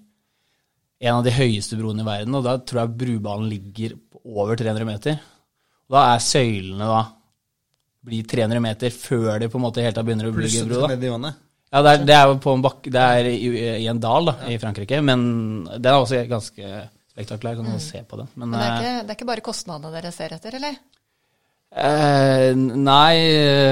en 0.98 1.14
av 1.14 1.26
de 1.26 1.34
høyeste 1.34 1.78
broene 1.78 2.02
i 2.02 2.06
verden, 2.08 2.34
og 2.34 2.46
da 2.46 2.56
tror 2.58 2.82
jeg 2.82 2.96
brubanen 3.02 3.50
ligger 3.50 3.94
over 4.24 4.58
300 4.58 4.88
meter. 4.88 5.20
Og 5.88 5.96
da 5.96 6.04
er 6.12 6.24
søylene 6.24 6.88
da 6.90 7.04
blir 8.08 8.26
300 8.30 8.62
meter 8.62 8.94
før 8.94 9.42
de 9.42 9.50
på 9.50 9.58
en 9.58 9.64
måte 9.66 9.84
helt 9.84 10.00
begynner 10.02 10.30
å 10.30 10.34
bygge 10.34 10.64
bro. 10.66 10.84
da. 10.88 11.32
Ja, 11.68 11.82
det 11.84 11.90
er, 11.90 12.04
det 12.08 12.14
er 12.16 12.30
jo 12.30 12.36
på 12.40 12.52
en 12.56 12.62
bakke, 12.64 12.90
det 12.92 13.00
er 13.18 13.26
i, 13.28 13.48
i 13.84 13.88
en 13.90 14.00
dal 14.00 14.30
da, 14.30 14.38
ja. 14.40 14.54
i 14.54 14.60
Frankrike, 14.62 15.02
men 15.04 15.24
den 15.68 15.90
er 15.90 15.98
også 15.98 16.22
ganske 16.30 16.70
spektakulær. 17.12 17.58
Kan 17.58 17.68
man 17.68 17.76
mm. 17.76 17.84
se 17.84 18.00
på 18.08 18.20
den. 18.20 18.30
Men, 18.34 18.54
men 18.54 18.56
det, 18.56 18.64
er 18.64 18.78
ikke, 18.78 18.94
det, 18.94 19.10
er 19.10 19.18
ikke, 19.18 19.28
bare 19.32 19.44
kostnadene 19.50 19.92
dere 19.92 20.14
ser 20.14 20.34
etter, 20.38 20.56
eller? 20.58 20.78
Eh, 21.68 22.50
nei, 22.56 23.14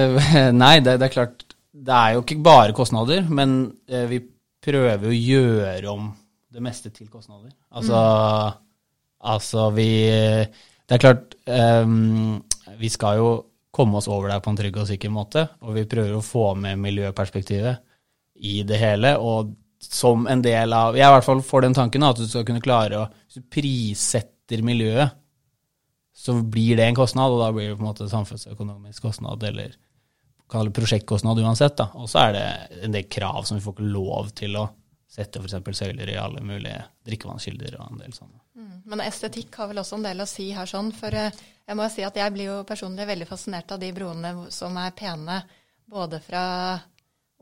nei 0.63 0.75
det, 0.85 0.99
det, 1.01 1.07
er 1.09 1.15
klart 1.15 1.47
Det 1.73 1.97
er 1.97 2.17
jo 2.19 2.27
ikke 2.27 2.39
bare 2.45 2.77
kostnader, 2.77 3.25
men 3.33 3.57
eh, 3.89 4.05
vi 4.11 4.21
prøver 4.67 5.09
å 5.09 5.17
gjøre 5.17 5.95
om 5.95 6.11
det 6.57 6.65
meste 6.65 6.93
til 6.95 7.11
kostnader. 7.13 7.53
Altså 7.71 7.97
mm. 7.97 8.63
Altså, 9.27 9.71
vi 9.75 9.91
Det 10.87 10.95
er 10.95 11.03
klart, 11.03 11.35
um, 11.49 12.43
vi 12.79 12.89
skal 12.93 13.19
jo 13.19 13.31
komme 13.75 13.99
oss 13.99 14.09
over 14.09 14.31
der 14.31 14.41
på 14.41 14.53
en 14.53 14.59
trygg 14.59 14.77
og 14.81 14.87
sikker 14.89 15.11
måte, 15.13 15.43
og 15.61 15.75
vi 15.77 15.89
prøver 15.89 16.15
å 16.17 16.25
få 16.25 16.55
med 16.57 16.79
miljøperspektivet 16.81 17.83
i 18.47 18.63
det 18.63 18.79
hele. 18.81 19.17
og 19.19 19.55
som 19.79 20.27
en 20.27 20.43
del 20.43 20.73
av 20.73 20.97
Jeg 20.97 21.05
i 21.05 21.13
hvert 21.13 21.25
fall 21.27 21.43
får 21.45 21.67
den 21.67 21.75
tanken 21.77 22.03
at 22.07 22.17
du 22.19 22.27
skal 22.27 22.47
kunne 22.49 22.65
klare 22.65 22.99
å 22.99 23.09
Hvis 23.27 23.39
du 23.39 23.49
prissetter 23.53 24.63
miljøet, 24.63 25.13
så 26.17 26.33
blir 26.41 26.79
det 26.79 26.87
en 26.87 26.97
kostnad, 26.97 27.33
og 27.35 27.43
da 27.43 27.51
blir 27.53 27.69
det 27.69 27.77
på 27.77 27.85
en 27.85 27.91
måte 27.91 28.07
samfunnsøkonomisk 28.09 29.03
kostnad, 29.03 29.43
eller 29.43 29.75
kall 30.49 30.71
det 30.71 30.77
prosjektkostnad 30.79 31.41
uansett. 31.43 31.77
da. 31.77 31.91
Og 31.99 32.09
så 32.09 32.29
er 32.29 32.33
det 32.33 32.85
en 32.87 32.95
del 32.95 33.09
krav 33.11 33.43
som 33.45 33.59
vi 33.59 33.65
får 33.65 33.75
ikke 33.77 33.91
lov 33.91 34.31
til 34.39 34.57
å 34.57 34.69
sette 35.17 35.41
f.eks. 35.41 35.79
søyler 35.79 36.11
i 36.13 36.19
alle 36.21 36.43
mulige 36.45 36.79
drikkevannskilder 37.09 37.79
og 37.79 37.93
en 37.93 38.03
del 38.03 38.15
sånne. 38.17 38.41
Mm. 38.59 38.75
Men 38.93 39.05
estetikk 39.07 39.57
har 39.61 39.71
vel 39.71 39.81
også 39.81 39.97
en 39.99 40.09
del 40.09 40.21
å 40.23 40.29
si 40.29 40.51
her, 40.55 40.69
sånn. 40.69 40.91
For 40.97 41.17
eh, 41.17 41.45
jeg 41.67 41.79
må 41.79 41.87
jo 41.87 41.95
si 41.95 42.05
at 42.07 42.19
jeg 42.21 42.35
blir 42.35 42.51
jo 42.51 42.59
personlig 42.69 43.09
veldig 43.09 43.29
fascinert 43.29 43.73
av 43.73 43.81
de 43.83 43.93
broene 43.97 44.35
som 44.55 44.77
er 44.81 44.93
pene 44.97 45.41
både 45.87 46.21
fra 46.25 46.45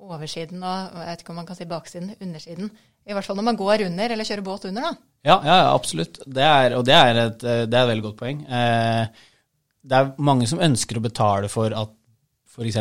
oversiden 0.05 0.63
og 0.67 0.97
jeg 0.99 1.09
vet 1.09 1.23
ikke 1.23 1.33
om 1.33 1.39
man 1.41 1.49
kan 1.49 1.59
si 1.59 1.67
baksiden, 1.71 2.15
undersiden. 2.21 2.71
I 3.05 3.15
hvert 3.15 3.27
fall 3.27 3.39
når 3.39 3.49
man 3.51 3.59
går 3.61 3.85
under 3.87 4.15
eller 4.15 4.27
kjører 4.27 4.47
båt 4.47 4.67
under, 4.71 4.89
da. 4.89 5.11
Ja, 5.25 5.37
ja 5.45 5.59
absolutt. 5.73 6.21
Det 6.27 6.45
er, 6.45 6.75
og 6.79 6.87
det 6.89 6.97
er, 6.97 7.21
et, 7.27 7.45
det 7.45 7.77
er 7.77 7.85
et 7.85 7.93
veldig 7.93 8.07
godt 8.09 8.19
poeng. 8.21 8.43
Eh, 8.45 9.29
det 9.85 9.99
er 9.99 10.15
mange 10.25 10.49
som 10.49 10.63
ønsker 10.65 10.99
å 10.99 11.05
betale 11.05 11.51
for 11.53 11.75
at 11.77 11.93
f.eks. 12.55 12.79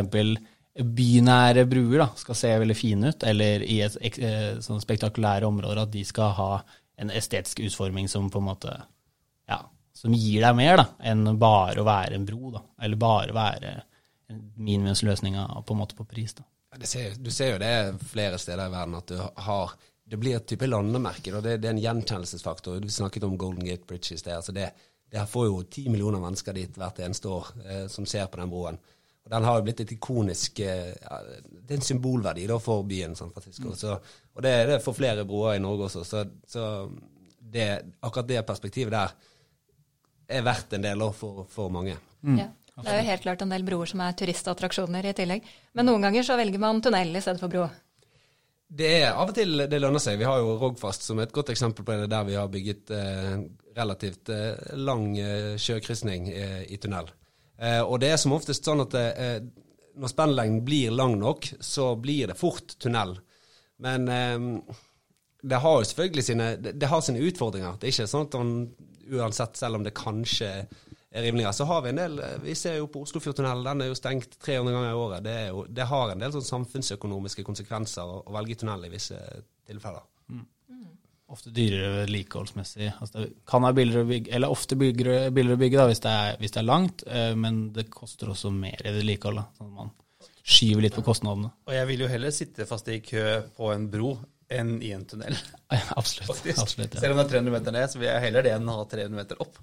bynære 0.80 1.68
bruer 1.70 2.00
da, 2.02 2.08
skal 2.18 2.36
se 2.36 2.50
veldig 2.64 2.76
fine 2.78 3.12
ut, 3.14 3.24
eller 3.30 3.62
i 3.62 3.82
et 3.86 3.98
ek- 4.02 4.20
sånn 4.66 4.82
spektakulære 4.82 5.46
områder 5.46 5.84
at 5.84 5.92
de 5.94 6.02
skal 6.08 6.32
ha 6.38 6.52
en 6.98 7.12
estetisk 7.14 7.60
utforming 7.60 8.08
som 8.10 8.30
på 8.34 8.42
en 8.42 8.48
måte 8.48 8.74
ja, 9.50 9.60
som 9.94 10.14
gir 10.14 10.42
deg 10.42 10.56
mer 10.58 10.78
da, 10.82 10.86
enn 11.12 11.38
bare 11.38 11.82
å 11.82 11.86
være 11.86 12.18
en 12.18 12.26
bro, 12.26 12.52
da, 12.56 12.64
eller 12.82 12.98
bare 12.98 13.34
være 13.36 13.74
minimumsløsninga 14.34 15.44
minimumsløsning 15.46 15.66
på 15.68 15.74
en 15.74 15.82
måte 15.84 15.96
på 15.96 16.06
pris. 16.10 16.34
da. 16.34 16.44
Ja, 16.74 16.86
ser, 16.86 17.14
du 17.22 17.30
ser 17.32 17.52
jo 17.54 17.60
det 17.62 17.74
flere 18.10 18.40
steder 18.42 18.66
i 18.66 18.74
verden 18.74 18.96
at 18.98 19.08
du 19.14 19.20
har 19.20 19.76
Det 20.06 20.18
blir 20.20 20.36
et 20.36 20.46
type 20.46 20.68
landemerke. 20.68 21.32
Det, 21.42 21.62
det 21.64 21.70
er 21.70 21.72
en 21.74 21.80
gjenkjennelsesfaktor. 21.80 22.82
Du 22.84 22.90
snakket 22.92 23.24
om 23.24 23.38
Golden 23.38 23.64
Gate 23.66 23.86
Bridge 23.88 24.14
i 24.14 24.18
sted. 24.20 24.36
Altså 24.36 24.52
det, 24.52 24.66
det 25.10 25.24
får 25.32 25.46
jo 25.48 25.62
ti 25.64 25.86
millioner 25.90 26.20
mennesker 26.20 26.54
dit 26.54 26.76
hvert 26.78 27.00
eneste 27.00 27.30
år 27.32 27.48
eh, 27.64 27.86
som 27.88 28.06
ser 28.06 28.28
på 28.28 28.38
den 28.42 28.52
broen. 28.52 28.78
Og 29.24 29.32
Den 29.32 29.46
har 29.48 29.58
jo 29.58 29.66
blitt 29.66 29.84
et 29.84 29.94
ikonisk 29.96 30.60
eh, 30.60 30.92
ja, 30.92 31.20
Det 31.48 31.72
er 31.72 31.80
en 31.80 31.86
symbolverdi 31.88 32.48
da, 32.50 32.58
for 32.60 32.84
byen 32.88 33.16
San 33.16 33.32
Francisco. 33.32 33.76
Så, 33.80 33.96
og 34.34 34.44
det 34.44 34.52
er 34.52 34.74
det 34.74 34.82
for 34.84 34.98
flere 34.98 35.24
broer 35.28 35.58
i 35.58 35.64
Norge 35.64 35.88
også. 35.88 36.04
Så, 36.08 36.26
så 36.48 36.66
det, 37.40 37.70
akkurat 38.02 38.28
det 38.28 38.44
perspektivet 38.48 38.92
der 38.96 39.16
er 40.34 40.44
verdt 40.44 40.76
en 40.76 40.84
del 40.84 41.08
for, 41.16 41.46
for 41.52 41.72
mange. 41.72 41.96
Ja. 42.24 42.50
Det 42.74 42.90
er 42.90 43.04
jo 43.04 43.10
helt 43.12 43.22
klart 43.22 43.42
en 43.46 43.52
del 43.54 43.66
broer 43.68 43.90
som 43.90 44.02
er 44.02 44.16
turistattraksjoner 44.18 45.06
i 45.06 45.16
tillegg. 45.16 45.50
Men 45.78 45.86
noen 45.88 46.08
ganger 46.08 46.26
så 46.26 46.38
velger 46.40 46.62
man 46.62 46.82
tunnel 46.82 47.14
i 47.14 47.22
stedet 47.22 47.42
for 47.42 47.54
bro. 47.54 47.68
Det 48.74 48.88
er 49.04 49.12
av 49.12 49.30
og 49.30 49.36
til 49.38 49.68
det 49.70 49.78
lønner 49.78 50.02
seg. 50.02 50.18
Vi 50.18 50.26
har 50.26 50.40
jo 50.42 50.56
Rogfast 50.58 51.06
som 51.06 51.20
et 51.22 51.34
godt 51.34 51.52
eksempel 51.54 51.86
på 51.86 51.98
det, 52.00 52.10
der 52.10 52.26
vi 52.26 52.38
har 52.40 52.50
bygget 52.50 52.94
eh, 52.98 53.44
relativt 53.78 54.32
eh, 54.34 54.74
lang 54.82 55.12
eh, 55.22 55.54
sjøkrysning 55.62 56.32
eh, 56.34 56.64
i 56.74 56.80
tunnel. 56.82 57.12
Eh, 57.58 57.82
og 57.82 58.00
det 58.02 58.14
er 58.14 58.22
som 58.22 58.34
oftest 58.36 58.66
sånn 58.66 58.84
at 58.86 58.96
eh, 59.00 59.38
når 59.94 60.10
spennlengden 60.10 60.64
blir 60.66 60.96
lang 60.96 61.18
nok, 61.22 61.52
så 61.62 61.94
blir 62.00 62.32
det 62.32 62.40
fort 62.40 62.76
tunnel. 62.82 63.18
Men 63.84 64.10
eh, 64.10 64.80
det 65.44 65.60
har 65.62 65.78
jo 65.80 65.90
selvfølgelig 65.90 66.26
sine, 66.26 66.50
det, 66.58 66.90
har 66.90 67.04
sine 67.04 67.22
utfordringer. 67.28 67.78
Det 67.78 67.90
er 67.90 67.96
ikke 67.96 68.10
sånn 68.10 68.28
at 68.30 68.40
man 68.40 68.56
uansett, 69.14 69.60
selv 69.60 69.80
om 69.80 69.86
det 69.86 69.96
kanskje 69.98 70.50
er 71.14 71.26
rimeligere, 71.28 71.54
så 71.54 71.68
har 71.70 71.84
vi 71.84 71.92
en 71.92 72.00
del 72.00 72.16
Vi 72.42 72.56
ser 72.58 72.80
jo 72.80 72.88
på 72.90 73.04
Oslofjordtunnelen, 73.06 73.66
den 73.68 73.84
er 73.84 73.92
jo 73.92 73.98
stengt 74.00 74.40
300 74.42 74.74
ganger 74.74 74.90
i 74.90 75.02
året. 75.02 75.26
Det, 75.28 75.36
jo, 75.52 75.66
det 75.70 75.86
har 75.92 76.14
en 76.14 76.24
del 76.24 76.34
sånn 76.34 76.48
samfunnsøkonomiske 76.48 77.46
konsekvenser 77.46 78.16
å, 78.16 78.24
velge 78.34 78.58
tunnel 78.64 78.88
i 78.88 78.94
visse 78.96 79.20
tilfeller. 79.68 80.08
Ofte 81.34 81.50
dyrere 81.54 82.04
vedlikeholdsmessig. 82.04 82.92
Altså 83.02 83.24
det 83.24 83.32
kan 83.50 83.64
være 83.66 83.78
billigere 83.80 84.06
å 84.06 84.10
bygge, 84.12 84.34
eller 84.38 84.54
ofte 84.54 84.78
billigere, 84.78 85.32
billigere 85.34 85.58
å 85.58 85.64
bygge 85.64 85.80
da, 85.80 85.88
hvis, 85.90 86.04
det 86.04 86.14
er, 86.14 86.36
hvis 86.42 86.54
det 86.54 86.62
er 86.62 86.68
langt, 86.70 87.06
eh, 87.10 87.32
men 87.40 87.64
det 87.74 87.88
koster 87.94 88.30
også 88.30 88.52
mer 88.54 88.84
i 88.86 88.94
vedlikehold. 88.94 89.42
Sånn 89.58 89.72
at 89.72 89.80
man 89.82 89.94
skyver 90.44 90.86
litt 90.86 90.96
på 90.98 91.06
kostnadene. 91.08 91.50
Og 91.66 91.74
jeg 91.74 91.90
vil 91.90 92.06
jo 92.06 92.12
heller 92.12 92.36
sitte 92.36 92.68
fast 92.70 92.90
i 92.92 93.00
kø 93.04 93.26
på 93.58 93.72
en 93.74 93.90
bro 93.90 94.14
enn 94.54 94.76
i 94.84 94.92
en 94.94 95.06
tunnel. 95.10 95.36
Absolutt. 96.00 96.30
absolutt 96.62 96.94
ja. 96.94 97.02
Selv 97.02 97.16
om 97.16 97.22
det 97.22 97.26
er 97.26 97.40
300 97.40 97.54
meter 97.56 97.74
ned, 97.74 97.90
så 97.90 98.02
vil 98.02 98.12
jeg 98.12 98.26
heller 98.28 98.46
det 98.46 98.54
enn 98.54 98.70
å 98.70 98.76
ha 98.82 98.86
300 98.92 99.18
meter 99.18 99.42
opp. 99.42 99.58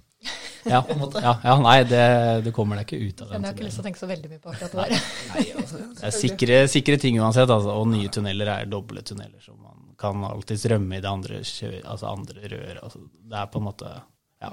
Ja, 0.69 0.81
en 0.93 0.99
måte. 1.01 1.21
ja, 1.25 1.33
ja, 1.45 1.55
nei, 1.63 1.77
det, 1.89 2.01
du 2.45 2.51
kommer 2.53 2.77
deg 2.81 2.89
ikke 2.91 2.99
ut 3.09 3.23
av 3.25 3.31
Men 3.31 3.35
den. 3.35 3.43
jeg 3.43 3.51
har 3.51 3.57
ikke 3.57 3.67
lyst 3.69 3.79
til 3.79 3.85
å 3.85 3.87
tenke 3.89 4.01
så 4.03 4.09
veldig 4.11 4.31
mye 4.33 4.41
på 4.45 4.53
akkurat 4.53 4.73
det 4.73 4.83
der. 4.83 5.05
Det 6.01 6.09
er 6.09 6.15
sikre, 6.17 6.59
sikre 6.69 6.97
ting 7.01 7.21
uansett, 7.21 7.51
altså, 7.53 7.73
og 7.81 7.87
nye 7.93 8.11
tunneler 8.13 8.51
er 8.55 8.67
doble 8.71 9.03
tunneler, 9.07 9.39
så 9.45 9.55
man 9.57 9.95
kan 10.01 10.25
alltids 10.25 10.65
rømme 10.73 10.97
i 10.99 11.03
det 11.05 11.09
andre, 11.11 11.41
kjø, 11.45 11.71
altså 11.85 12.11
andre 12.11 12.49
rør. 12.53 12.79
Altså, 12.85 13.01
det 13.31 13.39
er 13.43 13.51
på 13.53 13.61
en 13.63 13.67
måte 13.71 13.95
Ja. 14.41 14.53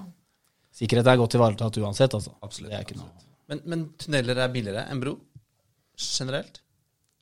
Sikkerhet 0.77 1.07
er 1.09 1.17
godt 1.17 1.33
ivaretatt 1.39 1.77
uansett, 1.81 2.13
altså. 2.13 2.35
Absolutt, 2.45 2.69
Det 2.71 2.77
er 2.77 2.83
ikke 2.85 2.99
noe. 2.99 3.09
Men, 3.49 3.61
men 3.65 3.85
tunneler 3.97 4.37
er 4.43 4.51
billigere 4.53 4.83
enn 4.91 4.99
bro? 5.01 5.15
Generelt? 5.97 6.59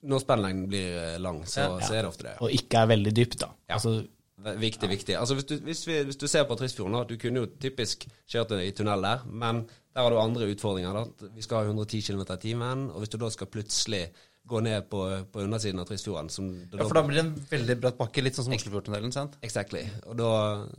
Når 0.06 0.22
spillelengden 0.25 0.65
blir 0.70 0.98
eh, 1.01 1.20
lang, 1.22 1.39
så, 1.48 1.62
Ja. 1.62 1.77
så 1.88 1.94
er 1.96 2.01
det 2.04 2.10
ofte 2.10 2.25
det. 2.27 2.34
Og 2.44 2.51
ikke 2.54 2.82
er 2.84 2.89
veldig 2.92 3.13
dypt, 3.15 3.38
da. 3.42 3.48
Ja. 3.70 3.77
Altså, 3.77 3.94
Viktig, 4.36 4.89
viktig. 4.92 5.15
Altså 5.15 5.38
hvis 5.38 5.48
du, 5.48 5.56
hvis, 5.63 5.86
vi, 5.88 6.01
hvis 6.04 6.20
du 6.20 6.27
ser 6.27 6.44
på 6.48 6.58
Trisfjorden, 6.60 6.98
da, 6.98 7.06
du 7.08 7.15
kunne 7.20 7.44
jo 7.44 7.50
typisk 7.62 8.04
kjørt 8.27 8.51
i 8.60 8.74
tunnel 8.75 9.06
der, 9.06 9.24
men 9.32 9.63
der 9.96 10.04
har 10.04 10.12
du 10.12 10.20
andre 10.20 10.50
utfordringer. 10.51 10.94
da. 10.94 11.30
Vi 11.36 11.44
skal 11.46 11.63
ha 11.63 11.70
110 11.72 12.01
km 12.04 12.25
i 12.27 12.42
timen, 12.42 12.89
og 12.92 13.00
hvis 13.04 13.13
du 13.13 13.18
da 13.22 13.30
skal 13.32 13.48
plutselig 13.48 14.10
gå 14.46 14.60
ned 14.62 14.89
på, 14.89 15.00
på 15.32 15.42
undersiden 15.42 15.80
av 15.82 15.88
Trisfjorden 15.89 16.27
som 16.30 16.50
Ja, 16.51 16.84
for 16.84 16.94
da 17.00 17.01
blir 17.08 17.18
det 17.18 17.24
en 17.24 17.48
veldig 17.50 17.75
bratt 17.82 17.98
bakke, 17.98 18.22
litt 18.22 18.38
sånn 18.38 18.46
som 18.46 18.54
Oslofjordtunnelen, 18.58 19.13
sant? 19.15 19.39
Exactly. 19.46 19.82
Og 20.06 20.20
da, 20.20 20.32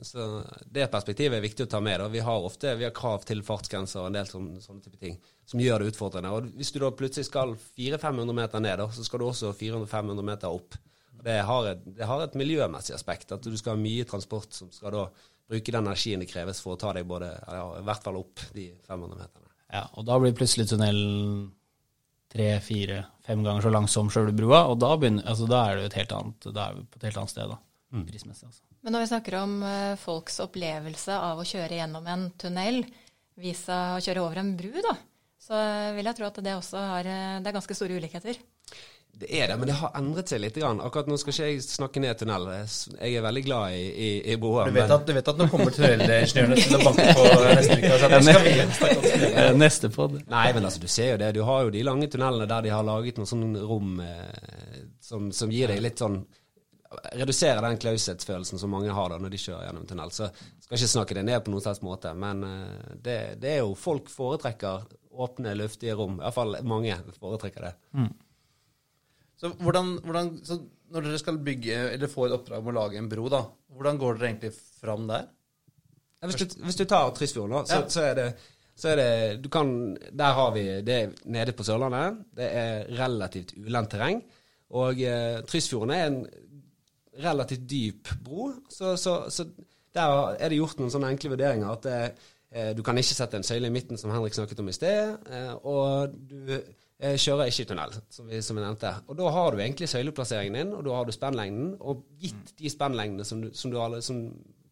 så 0.07 0.27
det 0.71 0.87
perspektivet 0.93 1.39
er 1.39 1.43
viktig 1.43 1.67
å 1.67 1.73
ta 1.73 1.81
med. 1.83 1.99
Da. 2.03 2.07
Vi 2.13 2.23
har 2.23 2.47
ofte 2.47 2.77
vi 2.79 2.87
har 2.87 2.95
krav 2.95 3.27
til 3.27 3.43
fartsgrenser 3.47 4.05
og 4.05 4.11
en 4.11 4.21
del 4.21 4.31
sånne, 4.31 4.63
sånne 4.63 4.85
type 4.85 5.01
ting 5.03 5.19
som 5.49 5.63
gjør 5.63 5.83
det 5.83 5.95
utfordrende. 5.95 6.31
Og 6.37 6.53
hvis 6.61 6.71
du 6.75 6.79
da 6.83 6.93
plutselig 6.95 7.27
skal 7.27 7.57
400-500 7.59 8.39
meter 8.39 8.63
ned, 8.63 8.79
da, 8.85 8.91
så 8.95 9.07
skal 9.07 9.23
du 9.23 9.27
også 9.33 9.51
400-500 9.59 10.31
meter 10.31 10.61
opp. 10.61 10.79
Det 11.25 11.39
har, 11.49 11.71
et, 11.73 11.83
det 11.97 12.07
har 12.09 12.23
et 12.25 12.37
miljømessig 12.39 12.95
aspekt. 12.97 13.33
At 13.35 13.47
du 13.47 13.57
skal 13.57 13.77
ha 13.77 13.81
mye 13.81 14.07
transport 14.09 14.55
som 14.57 14.71
skal 14.75 14.95
da 14.95 15.07
bruke 15.47 15.73
den 15.73 15.87
energien 15.87 16.23
det 16.23 16.31
kreves 16.31 16.61
for 16.63 16.75
å 16.75 16.81
ta 16.81 16.93
deg 16.97 17.07
både, 17.09 17.31
ja, 17.31 17.67
i 17.79 17.85
hvert 17.87 18.03
fall 18.03 18.19
opp 18.19 18.43
de 18.55 18.71
500 18.89 19.21
meterne. 19.21 19.53
ja, 19.73 19.85
og 19.95 20.07
da 20.09 20.19
blir 20.23 20.35
plutselig 20.37 20.69
tunnelen 20.71 21.53
tre, 22.33 22.49
fire, 22.61 23.05
fem 23.27 23.45
ganger 23.45 23.63
så 23.65 23.73
lang 23.73 23.87
som 23.91 24.11
sjølve 24.11 24.35
brua, 24.37 24.65
og 24.71 24.81
da, 24.83 24.91
begynner, 24.99 25.27
altså, 25.31 25.47
da 25.51 25.63
er 25.71 25.85
det 25.85 26.07
annet, 26.13 26.49
da 26.51 26.69
er 26.69 26.79
vi 26.79 26.87
på 26.91 26.99
et 26.99 27.09
helt 27.09 27.21
annet 27.23 27.33
sted, 27.33 27.53
da. 27.53 27.61
Prismessig, 28.07 28.49
altså. 28.51 28.63
Men 28.85 28.95
når 28.95 29.05
vi 29.05 29.11
snakker 29.11 29.37
om 29.41 29.55
eh, 29.67 29.99
folks 29.99 30.41
opplevelse 30.45 31.15
av 31.17 31.41
å 31.41 31.47
kjøre 31.47 31.79
gjennom 31.79 32.09
en 32.11 32.27
tunnel, 32.39 32.83
visa 33.41 33.79
å 33.95 34.03
kjøre 34.03 34.25
over 34.25 34.43
en 34.43 34.53
bru, 34.59 34.75
da, 34.85 34.97
så 35.47 35.63
vil 35.97 36.11
jeg 36.11 36.19
tro 36.19 36.27
at 36.29 36.43
det 36.45 36.55
også 36.59 36.83
har 36.91 37.09
eh, 37.09 37.39
Det 37.43 37.51
er 37.51 37.57
ganske 37.57 37.79
store 37.79 37.99
ulikheter. 38.01 38.39
Det 39.17 39.31
er 39.33 39.49
det, 39.49 39.55
men 39.57 39.69
det 39.71 39.75
har 39.79 39.95
endret 39.97 40.29
seg 40.29 40.43
litt. 40.43 40.57
Grann. 40.61 40.81
Akkurat 40.85 41.07
nå 41.09 41.17
skal 41.17 41.33
ikke 41.33 41.47
jeg 41.49 41.63
snakke 41.65 42.01
ned 42.05 42.19
tunnel. 42.21 42.49
Jeg 42.53 43.15
er 43.17 43.23
veldig 43.25 43.43
glad 43.47 43.73
i, 43.73 43.85
i, 44.07 44.09
i 44.33 44.37
broer. 44.43 44.69
Du 44.69 44.75
vet, 44.77 44.83
men- 44.85 44.93
at, 44.99 45.07
du 45.09 45.13
vet 45.17 45.31
at 45.33 45.39
nå 45.41 45.47
kommer 45.53 45.73
tunnelingeniørene 45.73 46.59
til 46.61 46.77
å 46.77 46.81
banke 46.85 47.07
på 47.17 47.25
neste 47.57 47.79
uke. 47.81 47.93
Altså, 47.95 48.21
skal 48.27 48.45
vi 48.45 48.67
snakke 48.77 49.53
om. 49.55 49.61
Neste 49.63 49.91
podd. 49.95 50.19
Nei, 50.29 50.47
men 50.53 50.69
altså, 50.69 50.83
du 50.85 50.89
ser 50.93 51.15
jo 51.15 51.21
det. 51.25 51.31
Du 51.39 51.41
har 51.49 51.65
jo 51.65 51.73
de 51.79 51.85
lange 51.89 52.11
tunnelene 52.13 52.49
der 52.51 52.67
de 52.69 52.75
har 52.77 52.85
laget 52.85 53.17
noen 53.23 53.31
sånne 53.33 53.65
rom 53.71 53.95
eh, 54.05 54.83
som, 55.01 55.31
som 55.33 55.55
gir 55.55 55.73
deg 55.73 55.81
litt 55.87 56.05
sånn 56.05 56.21
Reduserer 57.19 57.59
den 57.65 57.81
klaushetsfølelsen 57.83 58.61
som 58.63 58.71
mange 58.73 58.93
har 58.95 59.11
da 59.11 59.17
når 59.21 59.33
de 59.35 59.41
kjører 59.43 59.67
gjennom 59.67 59.89
tunnel. 59.91 60.13
Så 60.15 60.29
skal 60.63 60.77
ikke 60.79 60.89
snakke 60.93 61.17
det 61.19 61.25
ned 61.27 61.43
på 61.45 61.51
noen 61.53 61.65
slags 61.65 61.81
måte, 61.85 62.13
men 62.17 62.45
eh, 62.47 62.93
det, 63.05 63.17
det 63.43 63.51
er 63.57 63.59
jo 63.65 63.73
folk 63.77 64.07
foretrekker 64.13 64.85
åpne, 65.27 65.57
luftige 65.59 65.97
rom. 65.99 66.21
Iallfall 66.23 66.59
mange 66.69 66.95
foretrekker 67.19 67.67
det. 67.71 67.75
Så, 69.37 69.53
hvordan, 69.61 69.95
hvordan, 70.05 70.31
så 70.47 70.59
når 70.95 71.07
dere 71.09 71.19
skal 71.21 71.39
bygge, 71.45 71.79
eller 71.93 72.09
få 72.11 72.27
et 72.27 72.35
oppdrag 72.37 72.63
om 72.63 72.71
å 72.73 72.77
lage 72.77 73.01
en 73.01 73.09
bro, 73.11 73.27
da, 73.33 73.43
hvordan 73.77 73.99
går 74.01 74.19
dere 74.19 74.31
egentlig 74.31 74.53
fram 74.81 75.09
der? 75.11 75.27
Ja, 76.23 76.31
hvis, 76.31 76.39
du, 76.41 76.63
hvis 76.65 76.79
du 76.79 76.85
tar 76.89 77.11
Trisfjorden, 77.17 77.59
da, 77.59 77.65
så, 77.69 77.81
Ja. 77.83 77.89
så 77.93 78.07
er 78.11 78.15
det 78.21 78.29
så 78.77 78.91
er 78.93 78.97
det, 79.01 79.13
du 79.41 79.49
kan, 79.49 79.97
Der 80.13 80.35
har 80.37 80.51
vi 80.53 80.83
Det 80.85 81.25
nede 81.25 81.53
på 81.57 81.65
Sørlandet. 81.65 82.19
Det 82.37 82.45
er 82.45 82.83
relativt 82.99 83.55
ulendt 83.57 83.91
terreng. 83.91 84.19
Og 84.77 85.01
eh, 85.01 85.41
Trisfjorden 85.49 85.91
er 85.95 86.07
en 86.11 86.19
relativt 87.25 87.65
dyp 87.71 88.11
bro, 88.25 88.51
så, 88.69 88.97
så, 89.01 89.31
så 89.31 89.47
der 89.95 90.35
er 90.37 90.49
det 90.53 90.59
gjort 90.59 90.77
noen 90.81 90.93
sånne 90.93 91.09
enkle 91.15 91.31
vurderinger. 91.33 91.71
At 91.73 91.87
det, 91.89 92.01
eh, 92.53 92.73
du 92.77 92.83
kan 92.85 92.99
ikke 93.01 93.17
sette 93.17 93.41
en 93.41 93.47
søyle 93.47 93.71
i 93.71 93.73
midten, 93.73 93.97
som 93.97 94.13
Henrik 94.13 94.37
snakket 94.37 94.61
om 94.61 94.69
i 94.69 94.77
sted. 94.77 95.17
Eh, 95.31 95.55
og 95.65 96.13
du 96.29 96.53
eh, 96.59 96.67
kjører 97.01 97.51
ikke 97.51 97.65
i 97.67 97.69
tunnel, 97.69 97.97
som 98.11 98.29
vi, 98.31 98.39
som 98.43 98.57
vi 98.57 98.63
nevnte. 98.65 98.93
Og 99.09 99.17
da 99.19 99.31
har 99.35 99.53
du 99.53 99.59
egentlig 99.61 99.89
søyleplasseringen 99.93 100.55
din, 100.57 100.71
og 100.79 100.85
da 100.87 100.95
har 100.97 101.05
du 101.09 101.13
spennlengden. 101.13 101.75
Og 101.81 102.05
gitt 102.23 102.55
de 102.57 102.71
spennlengdene 102.73 103.25
som, 103.29 103.43
du, 103.45 103.51
som, 103.53 103.71
du, 103.75 103.77
alle- 103.83 104.01
som 104.03 104.23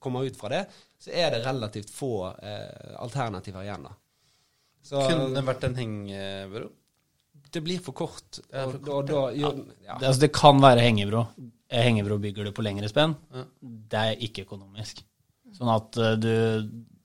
kommer 0.00 0.25
ut 0.28 0.37
fra 0.37 0.49
det, 0.52 0.62
så 1.00 1.12
er 1.12 1.31
det 1.35 1.43
relativt 1.45 1.93
få 1.93 2.12
eh, 2.40 2.95
alternativer 3.00 3.64
igjen. 3.66 3.85
da. 3.88 3.93
Så 4.85 5.00
Kunne 5.09 5.31
det 5.37 5.45
vært 5.49 5.69
en 5.69 5.76
hengebro? 5.81 6.71
det 7.54 7.61
blir 7.62 7.78
for 7.78 7.95
kort. 7.95 8.40
Ja, 8.50 8.64
for 8.66 8.81
Og, 8.90 9.04
da, 9.07 9.12
da, 9.12 9.21
jo, 9.38 9.50
ja. 9.85 9.95
Det, 10.00 10.09
altså, 10.09 10.21
det 10.25 10.33
kan 10.35 10.59
være 10.64 10.83
hengebro. 10.83 11.21
Eh, 11.71 11.85
Hengebro 11.87 12.16
bygger 12.19 12.49
du 12.49 12.52
på 12.57 12.64
lengre 12.66 12.88
spenn. 12.90 13.12
Ja. 13.31 13.45
Det 13.62 14.00
er 14.00 14.25
ikke 14.26 14.43
økonomisk. 14.49 15.04
Sånn 15.54 15.71
at 15.71 15.97
eh, 16.02 16.16
du, 16.19 16.33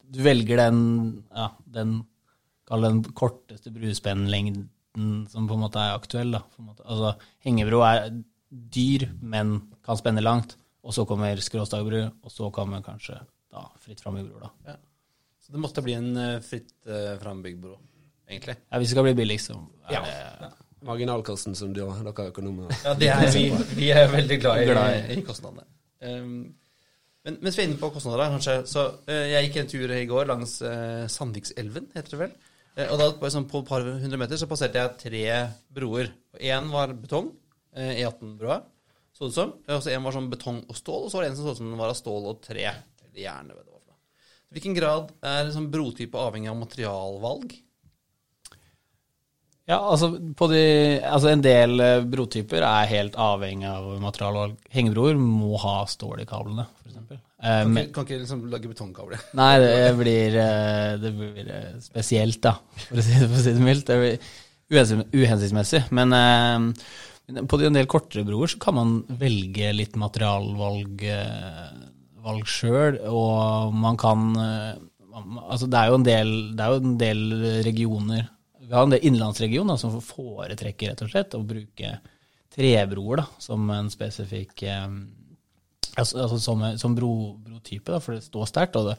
du 0.10 0.20
velger 0.26 0.58
den, 0.64 0.80
ja, 1.30 1.52
den 1.70 2.00
den 2.70 3.00
korteste 3.18 3.72
bruspennlengden 3.74 4.68
som 4.96 5.48
på 5.48 5.56
en 5.58 5.64
måte 5.64 5.82
er 5.82 5.96
aktuell. 5.98 6.32
Da, 6.36 6.42
på 6.56 6.64
en 6.64 6.70
måte. 6.72 6.86
Altså, 6.86 7.14
hengebro 7.46 7.82
er 7.86 8.10
dyr, 8.50 9.08
men 9.22 9.58
kan 9.86 10.00
spenne 10.00 10.24
langt. 10.26 10.56
Og 10.84 10.96
så 10.96 11.04
kommer 11.06 11.38
skråstagbru, 11.44 12.00
og 12.24 12.32
så 12.32 12.48
kommer 12.56 12.82
kanskje 12.86 13.20
da, 13.52 13.66
fritt 13.84 14.02
fram-bybro. 14.02 14.50
Ja. 14.66 14.78
Så 15.44 15.52
det 15.54 15.62
måtte 15.62 15.84
bli 15.84 15.94
en 15.98 16.12
uh, 16.18 16.40
fritt 16.46 16.72
uh, 16.88 17.18
frambygd 17.22 17.60
bro, 17.64 17.76
egentlig. 18.30 18.56
Ja, 18.70 18.78
hvis 18.80 18.90
det 18.92 18.96
skal 18.96 19.06
bli 19.10 19.16
billigst, 19.18 19.52
så 19.52 19.60
er 19.90 19.94
Ja. 19.98 20.02
det 20.06 20.52
Marginalkosten 20.88 21.56
som 21.60 21.74
du, 21.76 21.82
dere 21.84 22.30
økonomer 22.30 22.70
Ja, 22.86 22.94
det 22.96 23.10
er 23.12 23.26
vi, 23.34 23.50
vi 23.76 23.90
er 23.92 24.06
veldig 24.08 24.38
glad 24.40 24.62
i, 24.62 24.68
Glad 24.70 24.94
i. 24.96 25.18
i 25.18 25.24
kostnadene. 25.28 25.66
Um, 26.00 26.54
men 27.28 27.38
mens 27.44 27.58
vi 27.58 27.66
er 27.66 27.68
inne 27.68 27.80
på 27.82 27.90
kostnader, 27.92 28.30
kanskje, 28.32 28.56
så 28.70 28.86
uh, 29.10 29.26
jeg 29.34 29.50
gikk 29.50 29.58
en 29.60 29.72
tur 29.74 29.92
i 29.98 30.06
går 30.08 30.30
langs 30.30 30.54
uh, 30.64 31.04
Sandvikselven, 31.12 31.90
heter 31.98 32.16
det 32.16 32.22
vel. 32.22 32.38
Eh, 32.80 32.88
Og 32.88 33.00
da 33.02 33.10
på, 33.12 33.28
et 33.28 33.68
par 33.68 33.84
hundre 33.84 34.20
meter 34.22 34.40
så 34.40 34.48
passerte 34.48 34.80
jeg 34.80 34.98
tre 35.04 35.24
broer. 35.76 36.14
Én 36.40 36.70
var 36.72 36.94
betong, 36.96 37.34
eh, 37.76 38.00
E18-broa, 38.06 38.62
så 39.12 39.26
det 39.26 39.34
ut 39.34 39.36
som. 39.36 39.54
Og 39.68 39.82
så 39.84 39.92
en 39.92 40.06
var 40.06 40.16
sånn 40.16 40.32
betong 40.32 40.62
og 40.70 40.78
stål, 40.78 41.06
og 41.06 41.12
så 41.12 41.20
var 41.20 41.26
det 41.26 41.32
en 41.34 41.40
som 41.40 41.50
så 41.50 41.56
ut 41.58 41.62
som 41.62 41.72
den 41.72 41.82
var 41.82 41.92
av 41.92 42.00
stål 42.00 42.30
og 42.32 42.42
tre. 42.46 42.64
Eller 43.04 43.20
jern, 43.26 43.52
vet 43.52 43.66
du 43.66 43.72
hva. 43.74 43.76
Hvilken 44.50 44.74
grad 44.74 45.12
er 45.22 45.52
sånn 45.54 45.68
brotype 45.70 46.18
avhengig 46.18 46.50
av 46.50 46.58
materialvalg? 46.58 47.52
Ja, 49.70 49.78
altså, 49.86 50.16
på 50.34 50.48
de, 50.50 50.62
altså 51.06 51.30
en 51.30 51.44
del 51.46 51.82
eh, 51.84 52.06
brotyper 52.10 52.64
er 52.66 52.88
helt 52.90 53.18
avhengig 53.22 53.68
av 53.70 53.90
materialvalg. 54.02 54.56
Hengebroer 54.74 55.20
må 55.22 55.60
ha 55.62 55.84
stål 55.90 56.24
i 56.24 56.26
kablene, 56.30 56.66
f.eks. 56.82 56.96
Eh, 57.14 57.20
Kan 57.40 57.76
kan 57.94 58.08
ikke 58.08 58.18
liksom 58.24 58.48
lage 58.50 58.72
betongkabler. 58.72 59.22
Nei, 59.40 59.52
det 59.62 59.92
blir, 60.00 60.38
eh, 60.42 60.96
det 61.04 61.12
blir 61.20 61.52
eh, 61.54 61.76
spesielt, 61.86 62.42
da, 62.48 62.56
for 62.88 62.98
å 62.98 63.06
si 63.06 63.14
det, 63.14 63.28
for 63.28 63.38
å 63.38 63.44
si 63.44 63.54
det 63.54 63.68
mildt. 63.68 63.92
Det 63.92 64.00
blir 64.74 65.06
uhensiktsmessig. 65.22 65.84
Men 66.00 66.18
eh, 66.18 67.46
på 67.46 67.62
de 67.62 67.70
en 67.70 67.78
del 67.78 67.92
kortere 67.94 68.26
broer 68.26 68.50
så 68.50 68.64
kan 68.66 68.80
man 68.80 68.98
velge 69.22 69.70
litt 69.76 70.00
materialvalg 70.02 71.06
valg 72.26 72.50
sjøl, 72.50 72.98
og 73.08 73.76
man 73.78 74.00
kan 74.02 74.32
Altså, 75.20 75.68
det 75.68 75.76
er 75.76 75.90
jo 75.90 75.96
en 75.98 76.04
del, 76.06 76.30
det 76.56 76.64
er 76.64 76.72
jo 76.72 76.80
en 76.80 77.00
del 77.00 77.24
regioner 77.66 78.22
Vi 78.70 78.76
har 78.78 78.86
en 78.86 78.94
del 78.94 79.06
innlandsregioner 79.10 79.80
som 79.82 79.96
foretrekker 80.06 80.92
rett 80.92 81.02
og 81.02 81.10
slett 81.10 81.34
å 81.34 81.42
bruke 81.42 81.96
trebroer 82.54 83.24
da, 83.24 83.26
som 83.42 83.66
en 83.74 83.90
spesifikk 83.94 84.62
eh, 84.70 84.92
Altså, 85.98 86.20
altså 86.22 86.38
som, 86.40 86.62
som 86.80 86.94
bro, 86.96 87.10
brotype, 87.44 87.92
da, 87.92 87.98
for 88.00 88.16
det 88.16 88.22
står 88.24 88.46
sterkt. 88.48 88.78
Og 88.80 88.92
det, 88.92 88.94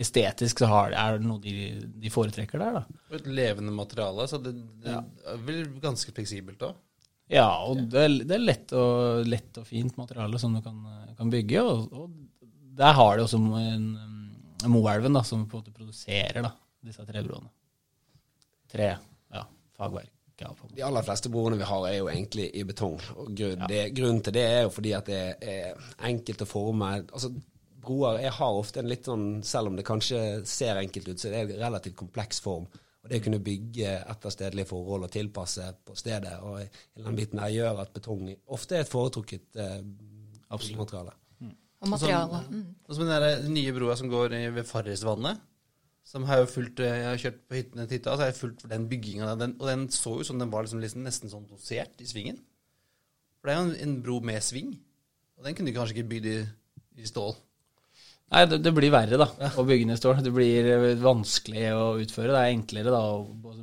estetisk 0.00 0.62
så 0.62 0.68
har, 0.70 0.94
er 0.96 1.18
det 1.18 1.28
noe 1.28 1.42
de, 1.42 1.52
de 2.00 2.12
foretrekker 2.12 2.62
der, 2.62 2.78
da. 2.78 3.00
Et 3.18 3.26
levende 3.28 3.74
materiale, 3.74 4.24
så 4.30 4.38
det, 4.40 4.54
det 4.84 4.94
er 4.94 5.42
vel 5.44 5.66
ganske 5.82 6.14
fleksibelt 6.16 6.62
òg. 6.64 6.78
Ja, 7.34 7.48
og 7.66 7.82
det 7.90 8.06
det 8.22 8.38
er 8.38 8.44
lett, 8.44 8.72
og, 8.78 9.26
lett 9.26 9.58
og 9.58 9.66
fint 9.68 9.98
materiale 9.98 10.38
som 10.40 10.54
du 10.54 10.62
kan, 10.64 10.78
kan 11.18 11.34
bygge. 11.34 11.66
Og, 11.66 11.90
og 11.92 12.46
der 12.78 12.96
har 12.96 13.18
de 13.18 13.26
også 13.26 13.42
en, 13.42 13.90
en 14.62 14.72
Moelven, 14.72 15.18
da, 15.18 15.26
som 15.26 15.44
på 15.50 15.58
en 15.58 15.66
måte 15.66 15.74
produserer 15.74 16.46
da, 16.46 16.54
disse 16.86 17.04
trebroene. 17.10 17.50
Tre 18.70 18.94
ja, 18.94 18.96
fagverk. 19.76 20.12
Ja. 20.40 20.50
De 20.76 20.82
aller 20.84 21.04
fleste 21.06 21.30
broene 21.32 21.56
vi 21.56 21.64
har, 21.64 21.84
er 21.88 21.94
jo 21.96 22.08
egentlig 22.12 22.50
i 22.60 22.64
betong. 22.68 22.98
Og 23.16 23.30
grunn, 23.38 23.62
det, 23.70 23.82
grunnen 23.96 24.22
til 24.24 24.34
det 24.36 24.42
er 24.44 24.62
jo 24.66 24.72
fordi 24.74 24.92
at 24.92 25.06
det 25.08 25.20
er 25.40 25.86
enkelt 26.10 26.44
å 26.44 26.48
forme. 26.50 26.90
Altså, 27.06 27.30
broer 27.86 28.18
jeg 28.20 28.34
har 28.36 28.58
ofte 28.58 28.82
en 28.82 28.90
litt 28.90 29.08
sånn, 29.08 29.26
selv 29.46 29.70
om 29.70 29.78
det 29.78 29.86
kanskje 29.88 30.20
ser 30.48 30.76
enkelt 30.82 31.08
ut, 31.08 31.22
så 31.22 31.30
det 31.32 31.38
er 31.40 31.48
det 31.48 31.56
en 31.56 31.64
relativt 31.68 31.96
kompleks 31.96 32.42
form. 32.44 32.66
Og 33.06 33.08
det 33.12 33.20
å 33.22 33.24
kunne 33.28 33.40
bygge 33.46 33.92
etter 34.02 34.34
stedlige 34.34 34.68
forhold 34.68 35.06
og 35.06 35.12
tilpasse 35.14 35.70
på 35.86 35.94
stedet, 35.96 36.34
og 36.42 36.58
i 36.64 37.04
den 37.06 37.16
biten 37.16 37.40
her 37.40 37.52
gjør 37.54 37.84
at 37.84 37.94
betong 37.94 38.28
ofte 38.52 38.76
er 38.76 38.84
et 38.84 38.90
foretrukket 38.92 39.60
eh, 39.62 39.78
materiale. 40.50 41.14
Og 41.84 41.90
materiale. 41.92 42.40
Mm. 42.50 42.64
Og 42.88 42.96
som 42.96 43.08
den 43.08 43.52
nye 43.54 43.72
broa 43.76 43.96
som 43.96 44.08
går 44.10 44.34
i- 44.34 44.48
ved 44.50 44.66
Farrisvannet. 44.66 45.40
Som 46.06 46.26
har 46.28 46.42
jo 46.42 46.50
fulgt, 46.50 46.80
eh, 46.80 47.00
Jeg 47.00 47.06
har 47.08 47.22
kjørt 47.22 47.40
på 47.48 47.58
hyttene 47.58 47.86
til 47.86 47.98
hytta, 47.98 48.14
så 48.14 48.22
har 48.22 48.30
jeg 48.30 48.40
fulgt 48.40 48.68
den 48.70 48.88
bygginga. 48.90 49.32
Og 49.34 49.66
den 49.66 49.88
så 49.90 50.20
ut 50.20 50.26
som 50.28 50.38
den 50.38 50.52
var 50.52 50.62
liksom, 50.62 50.80
liksom 50.80 51.02
nesten 51.02 51.32
sånn 51.32 51.48
dosert 51.50 51.98
i 52.00 52.06
svingen. 52.06 52.38
For 53.40 53.50
det 53.50 53.56
er 53.56 53.58
jo 53.58 53.66
en, 53.66 53.80
en 53.82 53.96
bro 54.04 54.20
med 54.22 54.44
sving. 54.44 54.76
Og 55.36 55.44
den 55.44 55.56
kunne 55.56 55.72
du 55.72 55.76
kanskje 55.76 55.98
ikke 55.98 56.12
bygd 56.14 56.30
i, 56.30 56.36
i 57.02 57.10
stål. 57.10 57.34
Nei, 58.26 58.42
det, 58.50 58.58
det 58.64 58.72
blir 58.74 58.90
verre 58.90 59.18
da, 59.20 59.26
å 59.54 59.64
bygge 59.66 59.86
i 59.92 59.98
stål. 59.98 60.22
Det 60.24 60.32
blir 60.34 60.66
eh, 60.72 60.86
vanskelig 60.98 61.66
å 61.74 61.84
utføre. 62.02 62.32
Det 62.34 62.40
er 62.40 62.54
enklere 62.54 62.94
da 62.94 63.02
å 63.12 63.20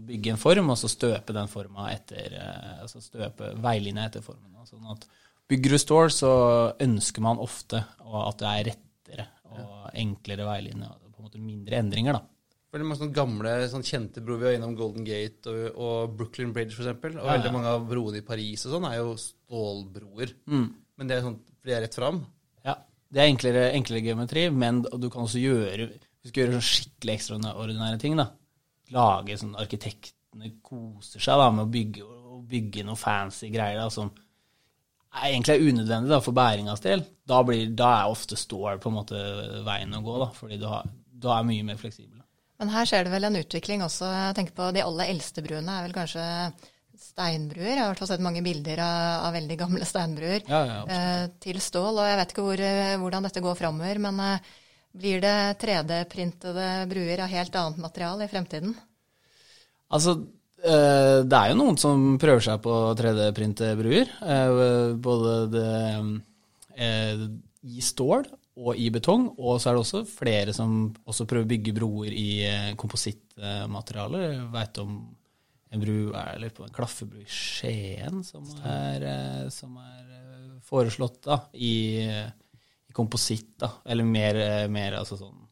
bygge 0.07 0.35
en 0.35 0.39
form, 0.39 0.71
og 0.71 0.79
så 0.79 0.91
støpe 0.91 1.35
den 1.35 1.51
forma 1.51 1.89
etter 1.91 2.37
eh, 2.39 2.79
Altså 2.83 3.03
støpe 3.03 3.53
veilinja 3.63 4.07
etter 4.07 4.23
formen. 4.23 4.51
da. 4.55 4.67
Sånn 4.67 4.87
at 4.91 5.07
bygger 5.51 5.75
du 5.75 5.79
stål, 5.79 6.11
så 6.15 6.33
ønsker 6.83 7.23
man 7.23 7.41
ofte 7.43 7.83
at 7.83 8.39
det 8.39 8.51
er 8.51 8.69
rettere 8.71 9.27
og 9.53 9.89
enklere 9.99 10.47
veilinje. 10.47 10.91
På 11.23 11.29
en 11.29 11.31
måte 11.31 11.41
mindre 11.41 11.79
endringer, 11.79 12.19
da. 12.19 12.25
Veldig 12.73 12.87
mange 12.89 12.99
sånne 12.99 13.15
gamle, 13.15 13.51
sånn 13.69 13.85
kjente 13.85 14.21
broer 14.25 14.39
vi 14.41 14.47
har 14.47 14.55
gjennom 14.55 14.71
Golden 14.75 15.03
Gate 15.05 15.51
og, 15.51 15.75
og 15.77 16.15
Brooklyn 16.17 16.53
Bridge 16.55 16.73
f.eks. 16.73 16.89
Og 16.89 17.19
Ja, 17.21 17.35
veldig 17.35 17.51
mange 17.53 17.69
av 17.69 17.83
broene 17.87 18.19
i 18.19 18.25
Paris 18.25 18.65
og 18.65 18.73
sånn 18.73 18.87
er 18.89 18.97
jo 18.97 19.11
stålbroer. 19.21 20.33
Mm. 20.49 20.65
Men 20.97 21.09
det 21.09 21.15
er 21.15 21.27
sånn 21.27 21.37
for 21.37 21.69
de 21.69 21.75
er 21.77 21.85
rett 21.85 21.95
fram. 21.95 22.17
Ja, 22.65 22.75
Det 23.13 23.21
er 23.21 23.29
enklere, 23.29 23.67
enklere 23.77 24.03
geometri, 24.03 24.47
men 24.51 24.81
du 24.83 25.07
kan 25.13 25.23
også 25.23 25.39
gjøre 25.39 25.91
gjøre 26.23 26.57
sånn 26.57 26.65
skikkelig 26.65 27.17
ekstraordinære 27.19 27.99
ting, 28.01 28.17
da 28.19 28.31
Lage 28.93 29.37
sånn 29.39 29.55
Arkitektene 29.59 30.57
koser 30.65 31.21
seg 31.23 31.39
da 31.39 31.49
med 31.53 31.65
å 31.65 31.71
bygge, 31.71 32.03
å 32.03 32.41
bygge 32.47 32.83
noe 32.87 32.99
fancy 32.99 33.49
greier 33.53 33.79
da, 33.79 33.87
som 33.93 34.11
egentlig 35.13 35.55
er 35.55 35.67
unødvendig 35.69 36.11
da, 36.11 36.19
for 36.25 36.35
bæringas 36.35 36.81
del. 36.83 37.03
Da, 37.29 37.39
blir, 37.45 37.67
da 37.77 37.89
er 37.99 38.11
ofte 38.11 38.37
stål 38.39 38.81
på 38.81 38.89
en 38.89 38.97
måte 38.97 39.21
veien 39.65 39.93
å 39.93 40.01
gå, 40.05 40.17
da, 40.23 40.29
fordi 40.35 40.57
du, 40.61 40.67
har, 40.69 40.89
du 41.23 41.31
er 41.31 41.47
mye 41.47 41.65
mer 41.65 41.79
fleksibel. 41.79 42.19
Men 42.61 42.71
her 42.71 42.87
skjer 42.87 43.07
det 43.07 43.11
vel 43.11 43.27
en 43.27 43.39
utvikling 43.39 43.81
også. 43.83 44.07
Jeg 44.07 44.35
tenker 44.37 44.55
på 44.55 44.69
De 44.75 44.83
aller 44.85 45.09
eldste 45.11 45.43
bruene 45.43 45.73
er 45.73 45.87
vel 45.87 45.95
kanskje 45.95 46.27
steinbruer. 47.03 47.73
Jeg 47.73 47.79
har 47.81 47.87
i 47.87 47.91
hvert 47.91 48.01
fall 48.03 48.11
sett 48.13 48.23
mange 48.23 48.43
bilder 48.45 48.81
av, 48.83 49.25
av 49.27 49.35
veldig 49.35 49.57
gamle 49.59 49.87
steinbruer 49.87 50.43
Ja, 50.47 50.61
ja, 50.69 50.77
eh, 50.87 51.23
til 51.43 51.59
stål. 51.61 51.97
Og 51.97 52.07
jeg 52.07 52.19
vet 52.19 52.33
ikke 52.33 52.45
hvor, 52.45 52.63
eh, 52.63 52.93
hvordan 53.01 53.27
dette 53.27 53.43
går 53.43 53.57
framover, 53.59 53.99
men 54.05 54.21
eh, 54.23 54.53
blir 54.93 55.23
det 55.23 55.37
3D-printede 55.63 56.69
bruer 56.91 57.25
av 57.25 57.33
helt 57.33 57.57
annet 57.59 57.81
materiale 57.81 58.27
i 58.27 58.31
fremtiden? 58.31 58.75
Altså, 59.93 60.15
eh, 60.61 61.19
det 61.25 61.39
er 61.39 61.51
jo 61.51 61.59
noen 61.59 61.79
som 61.81 62.05
prøver 62.21 62.45
seg 62.45 62.61
på 62.63 62.77
3D-printe 62.99 63.73
bruer. 63.79 64.13
Både 65.03 65.35
det, 65.53 65.67
i 67.63 67.83
stål 67.83 68.29
og 68.57 68.77
i 68.77 68.89
betong. 68.93 69.29
Og 69.37 69.61
så 69.61 69.69
er 69.69 69.73
det 69.75 69.81
også 69.83 70.05
flere 70.09 70.53
som 70.55 70.95
også 71.09 71.25
prøver 71.29 71.45
å 71.47 71.51
bygge 71.53 71.73
broer 71.75 72.11
i 72.13 72.29
komposittmateriale. 72.77 72.79
komposittmaterialer. 72.79 74.21
Jeg 74.29 74.51
veit 74.53 74.77
om 74.83 74.91
en 75.73 75.81
bru 75.81 76.13
eller 76.13 76.49
på 76.53 76.63
en 76.67 76.73
klaffebru 76.73 77.19
i 77.23 77.29
Skien 77.29 78.23
som 78.25 78.43
er, 78.69 79.01
eh, 79.09 79.49
som 79.49 79.77
er 79.81 80.03
eh, 80.19 80.59
foreslått 80.67 81.23
da, 81.25 81.39
i, 81.53 82.05
i 82.05 82.93
kompositt. 82.93 83.59
da, 83.63 83.69
Eller 83.85 84.03
mer, 84.05 84.35
eh, 84.37 84.67
mer 84.69 84.93
altså 84.99 85.17
sånn 85.17 85.47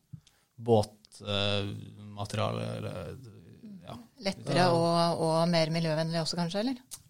båtmateriale 0.62 2.78
eller 2.78 3.18
ja. 3.82 3.98
Lettere 4.28 4.70
og, 4.78 5.22
og 5.26 5.50
mer 5.50 5.70
miljøvennlig 5.74 6.22
også, 6.22 6.38
kanskje? 6.38 6.60
eller? 6.68 7.01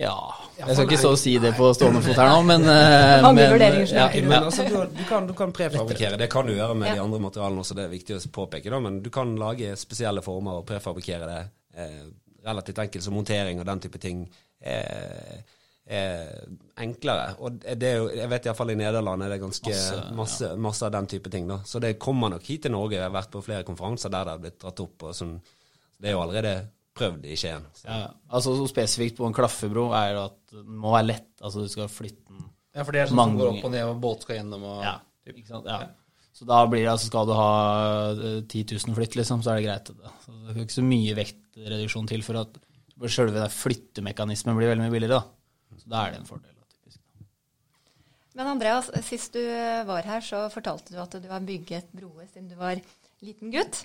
Ja. 0.00 0.14
Jeg 0.56 0.74
skal 0.76 0.86
ikke 0.86 0.98
stå 1.00 1.10
og 1.12 1.18
si 1.20 1.34
det 1.40 1.50
på 1.58 1.66
stående 1.76 2.00
fot 2.04 2.16
her 2.16 2.30
nå, 2.32 2.40
men 2.48 2.64
eh, 2.68 3.20
Mange 3.24 3.44
vurderinger 3.52 3.88
som 3.90 3.98
ja, 4.00 4.06
er 4.08 4.26
Men 4.28 4.46
altså, 4.48 4.64
du, 4.64 4.76
du, 4.96 5.02
kan, 5.08 5.26
du 5.28 5.34
kan 5.36 5.52
prefabrikere. 5.56 6.16
Det 6.20 6.28
kan 6.32 6.48
du 6.48 6.54
gjøre 6.54 6.74
med 6.74 6.88
Ja. 6.88 6.94
de 6.98 7.04
andre 7.04 7.20
materialene 7.20 7.60
også, 7.64 7.76
det 7.76 7.84
er 7.84 7.92
viktig 7.92 8.16
å 8.16 8.20
påpeke. 8.32 8.72
da, 8.72 8.80
Men 8.80 9.00
du 9.04 9.10
kan 9.12 9.34
lage 9.40 9.74
spesielle 9.80 10.22
former 10.24 10.62
og 10.62 10.66
prefabrikere 10.68 11.28
det 11.28 11.40
eh, 11.76 12.02
relativt 12.48 12.80
enkelt. 12.86 13.04
Så 13.04 13.12
montering 13.12 13.60
og 13.60 13.68
den 13.68 13.84
type 13.84 14.00
ting 14.00 14.24
eh, 14.64 15.36
er 15.90 16.32
enklere. 16.80 17.34
Og 17.44 17.60
det 17.60 17.88
er 17.92 17.96
jo, 18.00 18.08
jeg 18.14 18.32
vet 18.32 18.46
iallfall 18.48 18.72
i 18.72 18.80
Nederland 18.80 19.22
er 19.26 19.34
det 19.34 19.40
ganske 19.42 19.68
Masse, 19.70 20.02
masse, 20.16 20.52
masse, 20.56 20.86
av 20.86 20.92
den 20.96 21.06
type 21.12 21.30
ting. 21.32 21.48
da. 21.48 21.60
Så 21.64 21.80
det 21.82 21.98
kommer 22.00 22.32
nok 22.32 22.44
hit 22.48 22.62
til 22.62 22.72
Norge. 22.72 22.96
Jeg 22.96 23.04
har 23.04 23.16
vært 23.20 23.32
på 23.36 23.42
flere 23.44 23.66
konferanser 23.68 24.12
der 24.12 24.24
det 24.28 24.36
har 24.38 24.44
blitt 24.48 24.60
dratt 24.64 24.80
opp. 24.80 25.02
og 25.10 25.16
sånn. 25.16 25.40
Det 26.00 26.08
er 26.08 26.16
jo 26.16 26.22
allerede 26.24 26.54
prøvd 26.96 27.26
i 27.30 27.36
Skien. 27.38 27.64
Ja, 27.86 28.10
altså 28.28 28.54
så 28.58 28.66
Spesifikt 28.70 29.16
på 29.20 29.28
en 29.28 29.36
klaffebro 29.36 29.88
er 29.96 30.14
det 30.16 30.24
at 30.26 30.38
den 30.56 30.78
må 30.82 30.92
være 30.96 31.06
lett. 31.12 31.30
altså 31.40 31.62
Du 31.64 31.70
skal 31.72 31.88
flytte 31.92 32.26
den 32.28 32.44
Ja, 32.74 32.82
for 32.84 32.92
det 32.94 33.02
er 33.04 33.10
sånn 33.10 33.18
Mange 33.20 33.36
som 33.36 33.40
går 33.42 33.52
opp 33.54 33.64
og 33.68 33.72
ned, 33.74 33.84
og 33.86 34.00
båt 34.02 34.26
skal 34.26 34.40
gjennom 34.40 34.66
og 34.66 34.84
Ja, 34.84 34.96
ikke 35.30 35.46
sant? 35.48 35.66
Ja. 35.70 35.80
Så 36.40 36.46
da 36.48 36.60
blir 36.70 36.84
det, 36.84 36.90
altså 36.92 37.10
skal 37.10 37.26
du 37.28 37.34
ha 37.36 37.48
eh, 38.14 38.40
10 38.48 38.62
000 38.86 38.96
flytt, 38.96 39.16
liksom, 39.18 39.42
så 39.44 39.52
er 39.52 39.60
det 39.60 39.66
greit. 39.66 39.90
Det. 39.92 40.12
Så 40.24 40.36
det 40.46 40.54
er 40.54 40.62
ikke 40.64 40.78
så 40.78 40.84
mye 40.86 41.16
vektreduksjon 41.18 42.08
til 42.08 42.22
for 42.24 42.38
at 42.40 42.60
selve 43.12 43.48
flyttemekanismen 43.52 44.56
blir 44.56 44.70
veldig 44.72 44.86
mye 44.86 44.94
billigere. 44.94 45.18
da. 45.20 45.76
Så 45.80 45.90
da 45.90 46.04
er 46.06 46.14
det 46.14 46.20
en 46.22 46.28
fordel. 46.30 46.54
typisk. 46.70 47.00
Men 48.38 48.46
Andreas, 48.54 48.88
sist 49.04 49.34
du 49.36 49.42
var 49.88 50.06
her, 50.06 50.20
så 50.24 50.46
fortalte 50.52 50.94
du 50.94 51.00
at 51.02 51.16
du 51.20 51.28
har 51.28 51.44
bygget 51.44 51.90
broer 51.92 52.26
siden 52.30 52.48
du 52.48 52.56
var 52.60 52.80
liten 53.20 53.52
gutt. 53.52 53.82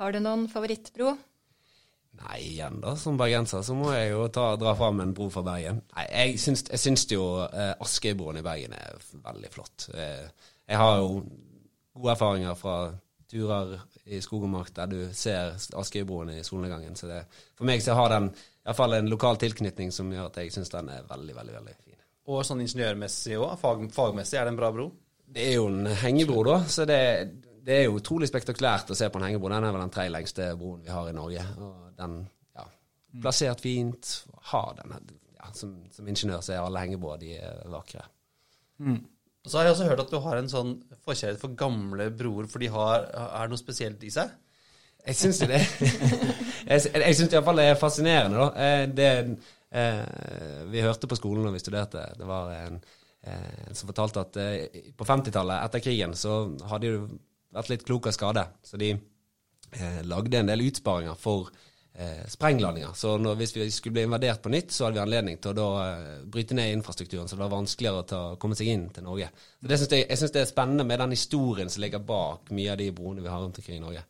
Har 0.00 0.12
du 0.14 0.20
noen 0.22 0.46
favorittbro? 0.48 1.16
Nei, 2.20 2.38
igjen 2.44 2.80
da, 2.82 2.92
som 3.00 3.16
bergenser 3.18 3.62
så 3.64 3.74
må 3.76 3.88
jeg 3.94 4.10
jo 4.12 4.26
ta, 4.32 4.50
dra 4.60 4.74
fram 4.76 5.00
en 5.02 5.14
bro 5.16 5.30
fra 5.32 5.42
Bergen. 5.46 5.80
Nei, 5.96 6.04
Jeg 6.10 6.40
syns, 6.42 6.66
jeg 6.68 6.82
syns 6.82 7.06
jo 7.10 7.24
eh, 7.46 7.72
Askøybroen 7.82 8.38
i 8.38 8.44
Bergen 8.44 8.76
er 8.76 9.00
veldig 9.24 9.52
flott. 9.54 9.88
Eh, 9.96 10.28
jeg 10.68 10.78
har 10.78 10.98
jo 11.00 11.22
gode 11.96 12.12
erfaringer 12.12 12.58
fra 12.58 12.76
turer 13.32 13.78
i 14.12 14.20
skog 14.20 14.44
og 14.44 14.52
mark 14.52 14.72
der 14.76 14.90
du 14.92 14.98
ser 15.16 15.56
Askøybroen 15.80 16.34
i 16.36 16.42
solnedgangen. 16.44 16.96
Så 17.00 17.08
det, 17.08 17.22
for 17.56 17.68
meg 17.68 17.82
så 17.84 17.96
har 17.96 18.12
den 18.12 18.28
iallfall 18.62 18.98
en 18.98 19.10
lokal 19.10 19.40
tilknytning 19.40 19.92
som 19.94 20.12
gjør 20.12 20.28
at 20.28 20.42
jeg 20.42 20.52
syns 20.54 20.72
den 20.74 20.92
er 20.92 21.08
veldig, 21.08 21.36
veldig, 21.38 21.54
veldig 21.58 21.78
fin. 21.80 22.00
Og 22.30 22.44
sånn 22.46 22.60
ingeniørmessig 22.62 23.40
òg. 23.40 23.56
Fag, 23.58 23.88
fagmessig 23.94 24.38
er 24.38 24.46
det 24.46 24.52
en 24.52 24.60
bra 24.60 24.70
bro. 24.74 24.90
Det 25.32 25.48
er 25.48 25.56
jo 25.56 25.70
en 25.72 25.88
hengebro, 26.04 26.44
da, 26.44 26.58
så 26.68 26.84
det, 26.86 27.00
det 27.62 27.76
er 27.78 27.84
jo 27.86 27.98
utrolig 27.98 28.28
spektakulært 28.30 28.90
å 28.90 28.96
se 28.98 29.08
på 29.10 29.20
en 29.20 29.26
hengebro. 29.28 29.50
Den 29.52 29.66
er 29.68 29.74
vel 29.74 29.84
den 29.84 29.94
tredje 29.94 30.12
lengste 30.14 30.48
broen 30.58 30.82
vi 30.84 30.90
har 30.92 31.08
i 31.10 31.14
Norge. 31.16 31.44
Og 31.62 31.92
den, 31.98 32.18
ja, 32.58 32.66
plassert 33.22 33.62
fint. 33.62 34.12
Har 34.50 34.74
den, 34.80 34.94
ja, 35.36 35.50
som, 35.54 35.76
som 35.94 36.08
ingeniør 36.10 36.42
så 36.42 36.56
er 36.56 36.62
alle 36.64 36.82
hengebroer 36.82 37.20
de 37.22 37.36
er 37.38 37.62
vakre. 37.70 38.04
Og 39.42 39.50
så 39.50 39.58
har 39.58 39.66
jeg 39.66 39.74
også 39.76 39.88
hørt 39.90 40.02
at 40.04 40.12
du 40.12 40.18
har 40.22 40.38
en 40.38 40.50
sånn 40.50 40.76
forkjærlighet 41.02 41.42
for 41.42 41.54
gamle 41.58 42.08
broer, 42.14 42.46
for 42.50 42.62
de 42.62 42.70
har, 42.70 43.08
er 43.10 43.50
noe 43.50 43.58
spesielt 43.60 44.02
i 44.06 44.10
seg. 44.14 44.30
Jeg 45.02 45.18
syns 45.18 45.40
det 45.42 45.58
Jeg, 46.70 46.92
jeg 46.94 47.16
syns 47.18 47.32
iallfall 47.34 47.58
det 47.58 47.64
er 47.72 47.78
fascinerende, 47.80 48.38
da. 48.38 48.50
Eh, 48.54 48.84
Det, 48.94 49.08
eh, 49.74 50.66
vi 50.70 50.84
hørte 50.84 51.10
på 51.10 51.18
skolen 51.18 51.42
når 51.46 51.56
vi 51.56 51.62
studerte, 51.64 52.04
det 52.18 52.28
var 52.28 52.52
en, 52.54 52.78
eh, 53.26 53.72
som 53.74 53.90
fortalte 53.90 54.22
at 54.22 54.38
eh, 54.38 54.80
på 54.94 55.08
50-tallet, 55.08 55.58
etter 55.66 55.82
krigen, 55.82 56.14
så 56.14 56.44
hadde 56.70 56.86
de 56.86 56.92
jo 56.94 57.02
vært 57.54 57.72
litt 57.72 57.84
klok 57.88 58.08
av 58.10 58.16
skade. 58.16 58.46
Så 58.64 58.80
de 58.80 58.92
eh, 58.94 60.00
lagde 60.08 60.40
en 60.40 60.50
del 60.50 60.64
utsparinger 60.66 61.18
for 61.20 61.50
eh, 61.94 62.22
sprengladninger. 62.32 62.94
Så 62.98 63.16
når, 63.20 63.38
hvis 63.40 63.54
vi 63.56 63.66
skulle 63.70 63.98
bli 63.98 64.06
invadert 64.08 64.42
på 64.44 64.52
nytt, 64.52 64.72
så 64.72 64.86
hadde 64.86 64.98
vi 65.00 65.04
anledning 65.04 65.40
til 65.42 65.52
å 65.52 65.58
da 65.58 65.68
eh, 65.86 66.22
bryte 66.32 66.56
ned 66.58 66.74
infrastrukturen, 66.78 67.28
så 67.28 67.36
det 67.36 67.44
var 67.44 67.54
vanskeligere 67.56 68.04
å 68.04 68.08
ta, 68.08 68.22
komme 68.42 68.58
seg 68.58 68.72
inn 68.72 68.88
til 68.94 69.06
Norge. 69.08 69.28
Så 69.60 69.72
det 69.72 69.80
synes 69.82 69.96
jeg, 69.98 70.06
jeg 70.08 70.22
syns 70.22 70.36
det 70.36 70.44
er 70.44 70.52
spennende 70.52 70.88
med 70.88 71.02
den 71.04 71.16
historien 71.16 71.72
som 71.72 71.84
ligger 71.84 72.04
bak 72.12 72.52
mye 72.56 72.72
av 72.74 72.80
de 72.80 72.88
broene 72.96 73.24
vi 73.24 73.32
har 73.32 73.44
rundt 73.44 73.60
omkring 73.62 73.80
i 73.80 73.84
Norge. 73.84 74.06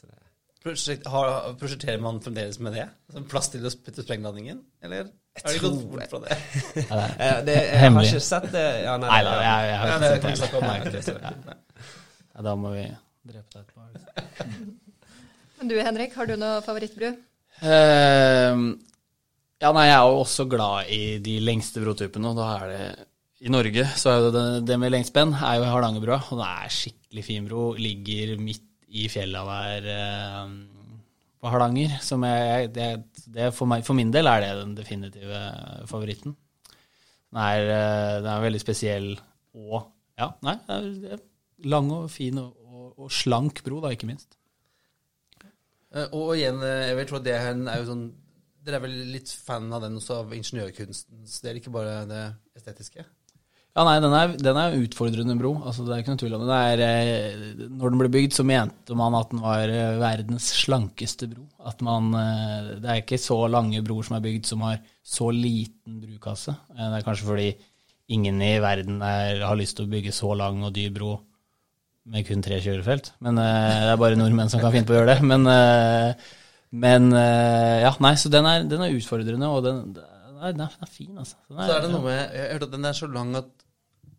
Så 0.00 0.08
det, 0.08 0.14
Prosjekt, 0.58 1.06
har, 1.06 1.54
prosjekterer 1.54 2.00
man 2.02 2.16
fremdeles 2.20 2.58
med 2.58 2.74
det? 2.74 2.88
Som 3.14 3.28
plass 3.30 3.46
til 3.52 3.62
å 3.64 3.70
putte 3.70 4.02
sprengladningen, 4.02 4.58
Eller 4.82 5.06
har 5.38 5.54
de 5.54 5.60
gått 5.62 5.84
bort 5.92 6.10
fra 6.10 6.18
det? 6.24 6.38
Eh, 7.22 7.36
det 7.46 7.54
jeg 7.54 7.92
har 7.94 8.08
ikke 8.08 8.20
sett 8.26 8.48
det 8.50 8.64
ja, 8.82 8.96
nei, 8.98 9.06
Nei 9.12 9.20
nei, 9.22 9.36
jeg, 9.38 9.68
nei, 9.68 9.76
har 9.78 10.02
nei, 10.02 10.10
ikke 10.18 10.32
nei, 10.32 10.40
sett 10.40 10.56
nei, 10.58 10.60
nei, 10.66 10.72
nei, 10.72 10.80
nei, 10.82 10.90
det. 10.90 11.22
Nei, 11.22 11.34
det 11.46 11.54
er- 11.54 11.62
Ja, 12.38 12.44
da 12.46 12.52
må 12.54 12.70
vi 12.70 12.84
drepe 13.26 13.50
deg 13.50 13.64
etterpå. 13.64 14.52
Men 15.58 15.70
du 15.72 15.74
Henrik, 15.82 16.12
har 16.14 16.28
du 16.30 16.36
noe 16.38 16.60
favorittbru? 16.62 17.08
Uh, 17.58 18.60
ja, 19.58 19.72
nei, 19.74 19.88
jeg 19.88 19.96
er 19.96 20.04
jo 20.06 20.20
også 20.20 20.44
glad 20.46 20.92
i 20.94 21.00
de 21.18 21.32
lengste 21.42 21.82
brotypene, 21.82 22.30
og 22.30 22.38
da 22.38 22.44
er 22.60 22.68
det 22.70 22.84
I 23.42 23.50
Norge 23.50 23.88
så 23.98 24.12
er 24.12 24.28
det, 24.30 24.42
det 24.70 24.76
med 24.78 24.94
lengst 24.94 25.10
spenn 25.10 25.34
er 25.34 25.56
jo 25.58 25.66
Hardangerbrua, 25.66 26.20
og 26.30 26.38
det 26.38 26.46
er 26.46 26.76
skikkelig 26.76 27.24
fin 27.26 27.48
bro. 27.48 27.64
Ligger 27.74 28.36
midt 28.38 28.68
i 28.86 29.08
fjella 29.10 29.42
der 29.48 29.88
ehm, 29.96 30.54
på 31.42 31.50
Hardanger. 31.50 31.96
Som 32.06 32.22
jeg, 32.28 32.70
det, 32.76 32.86
det 33.34 33.48
for, 33.56 33.66
meg, 33.66 33.82
for 33.86 33.98
min 33.98 34.14
del 34.14 34.30
er 34.30 34.44
det 34.44 34.52
den 34.60 34.78
definitive 34.78 35.42
favoritten. 35.90 36.38
Den 37.34 37.42
er, 37.42 37.66
eh, 37.66 38.14
den 38.22 38.30
er 38.30 38.46
veldig 38.46 38.62
spesiell 38.62 39.10
og 39.58 39.90
Ja, 40.18 40.30
nei, 40.46 40.54
det 40.66 40.76
er, 40.78 40.86
det 41.02 41.10
er 41.18 41.26
lang 41.66 41.90
og 41.94 42.10
fin 42.12 42.38
og, 42.40 42.54
og, 42.68 42.88
og 43.04 43.12
slank 43.12 43.62
bro, 43.66 43.80
da, 43.84 43.92
ikke 43.94 44.08
minst. 44.10 44.38
Eh, 45.94 46.08
Og 46.12 46.34
igjen, 46.36 46.60
eh, 46.62 46.88
jeg 46.90 46.96
vil 46.98 47.06
tro 47.10 47.20
at 47.20 47.28
det 47.28 47.36
er, 47.36 47.52
er 47.54 47.82
jo 47.82 47.92
sånn 47.92 48.08
Dere 48.68 48.80
er 48.80 48.82
vel 48.84 48.96
litt 49.14 49.30
fan 49.32 49.70
av 49.72 49.80
den 49.80 49.94
også, 49.96 50.18
av 50.20 50.32
ingeniørkunstens 50.36 51.38
del, 51.40 51.56
ikke 51.56 51.70
bare 51.72 52.02
det 52.10 52.24
estetiske? 52.58 53.00
Ja, 53.00 53.84
nei, 53.86 53.94
den 54.02 54.12
er, 54.12 54.34
den 54.34 54.58
er 54.60 54.74
utfordrende 54.76 55.36
bro. 55.38 55.54
Altså, 55.62 55.86
det 55.86 55.94
er 55.94 56.02
ikke 56.02 56.12
noe 56.12 56.20
tvil 56.20 56.34
om 56.36 56.42
det. 56.42 56.48
det 56.50 56.58
er, 56.74 56.82
eh, 56.84 57.62
når 57.70 57.94
den 57.94 58.02
ble 58.02 58.10
bygd, 58.12 58.34
så 58.36 58.44
mente 58.44 58.98
man 58.98 59.16
at 59.16 59.32
den 59.32 59.40
var 59.40 59.72
verdens 60.02 60.50
slankeste 60.58 61.30
bro. 61.30 61.46
At 61.70 61.80
man, 61.86 62.10
det 62.82 62.90
er 62.90 63.00
ikke 63.00 63.20
så 63.22 63.38
lange 63.48 63.80
broer 63.86 64.10
som 64.10 64.18
er 64.18 64.26
bygd 64.26 64.50
som 64.50 64.66
har 64.66 64.82
så 65.06 65.30
liten 65.32 66.02
brukasse. 66.02 66.52
Det 66.74 66.90
er 66.98 67.06
kanskje 67.06 67.30
fordi 67.30 67.48
ingen 68.12 68.42
i 68.44 68.58
verden 68.60 69.00
er, 69.00 69.46
har 69.46 69.56
lyst 69.56 69.78
til 69.78 69.88
å 69.88 69.94
bygge 69.94 70.12
så 70.16 70.34
lang 70.36 70.60
og 70.66 70.74
dyr 70.76 70.92
bro 70.92 71.14
med 72.12 72.26
kun 72.28 72.42
tre 72.44 72.58
kjørefelt. 72.64 73.12
Men 73.24 73.40
uh, 73.40 73.44
det 73.44 73.92
er 73.92 74.00
bare 74.00 74.18
nordmenn 74.18 74.50
som 74.52 74.62
kan 74.62 74.74
finne 74.74 74.88
på 74.88 74.94
å 74.94 75.00
gjøre 75.00 75.14
det. 75.16 75.28
Men, 75.28 75.46
uh, 75.48 76.36
men 76.84 77.10
uh, 77.14 77.76
ja, 77.84 77.92
nei, 78.04 78.14
så 78.20 78.32
den 78.32 78.48
er, 78.48 78.66
den 78.68 78.84
er 78.84 78.96
utfordrende, 78.96 79.50
og 79.52 79.64
den, 79.66 79.82
den, 79.96 80.38
er, 80.40 80.54
den 80.56 80.66
er 80.68 80.90
fin, 80.90 81.14
altså. 81.14 81.36
Den 81.48 81.64
Så 81.64 81.76
er 81.76 81.84
det 81.84 81.92
noe 81.94 82.04
med 82.06 82.18
Jeg 82.18 82.44
har 82.44 82.54
hørt 82.56 82.68
at 82.68 82.76
den 82.76 82.88
er 82.88 82.96
så 82.96 83.10
lang 83.12 83.34
at, 83.40 83.50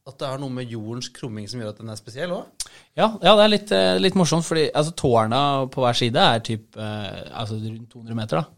at 0.10 0.22
det 0.22 0.30
er 0.30 0.44
noe 0.44 0.54
med 0.54 0.72
jordens 0.74 1.10
krumming 1.14 1.50
som 1.50 1.62
gjør 1.62 1.74
at 1.74 1.82
den 1.82 1.92
er 1.94 2.00
spesiell 2.00 2.36
òg? 2.38 2.70
Ja, 2.98 3.10
ja, 3.24 3.34
det 3.34 3.44
er 3.44 3.52
litt, 3.54 3.74
litt 4.02 4.18
morsomt, 4.20 4.48
fordi 4.48 4.70
altså, 4.70 4.96
tårna 4.98 5.42
på 5.74 5.84
hver 5.84 5.98
side 5.98 6.30
er 6.36 6.46
typ, 6.46 6.80
altså, 6.80 7.60
rundt 7.62 7.94
200 7.94 8.18
meter. 8.18 8.42
Da. 8.42 8.56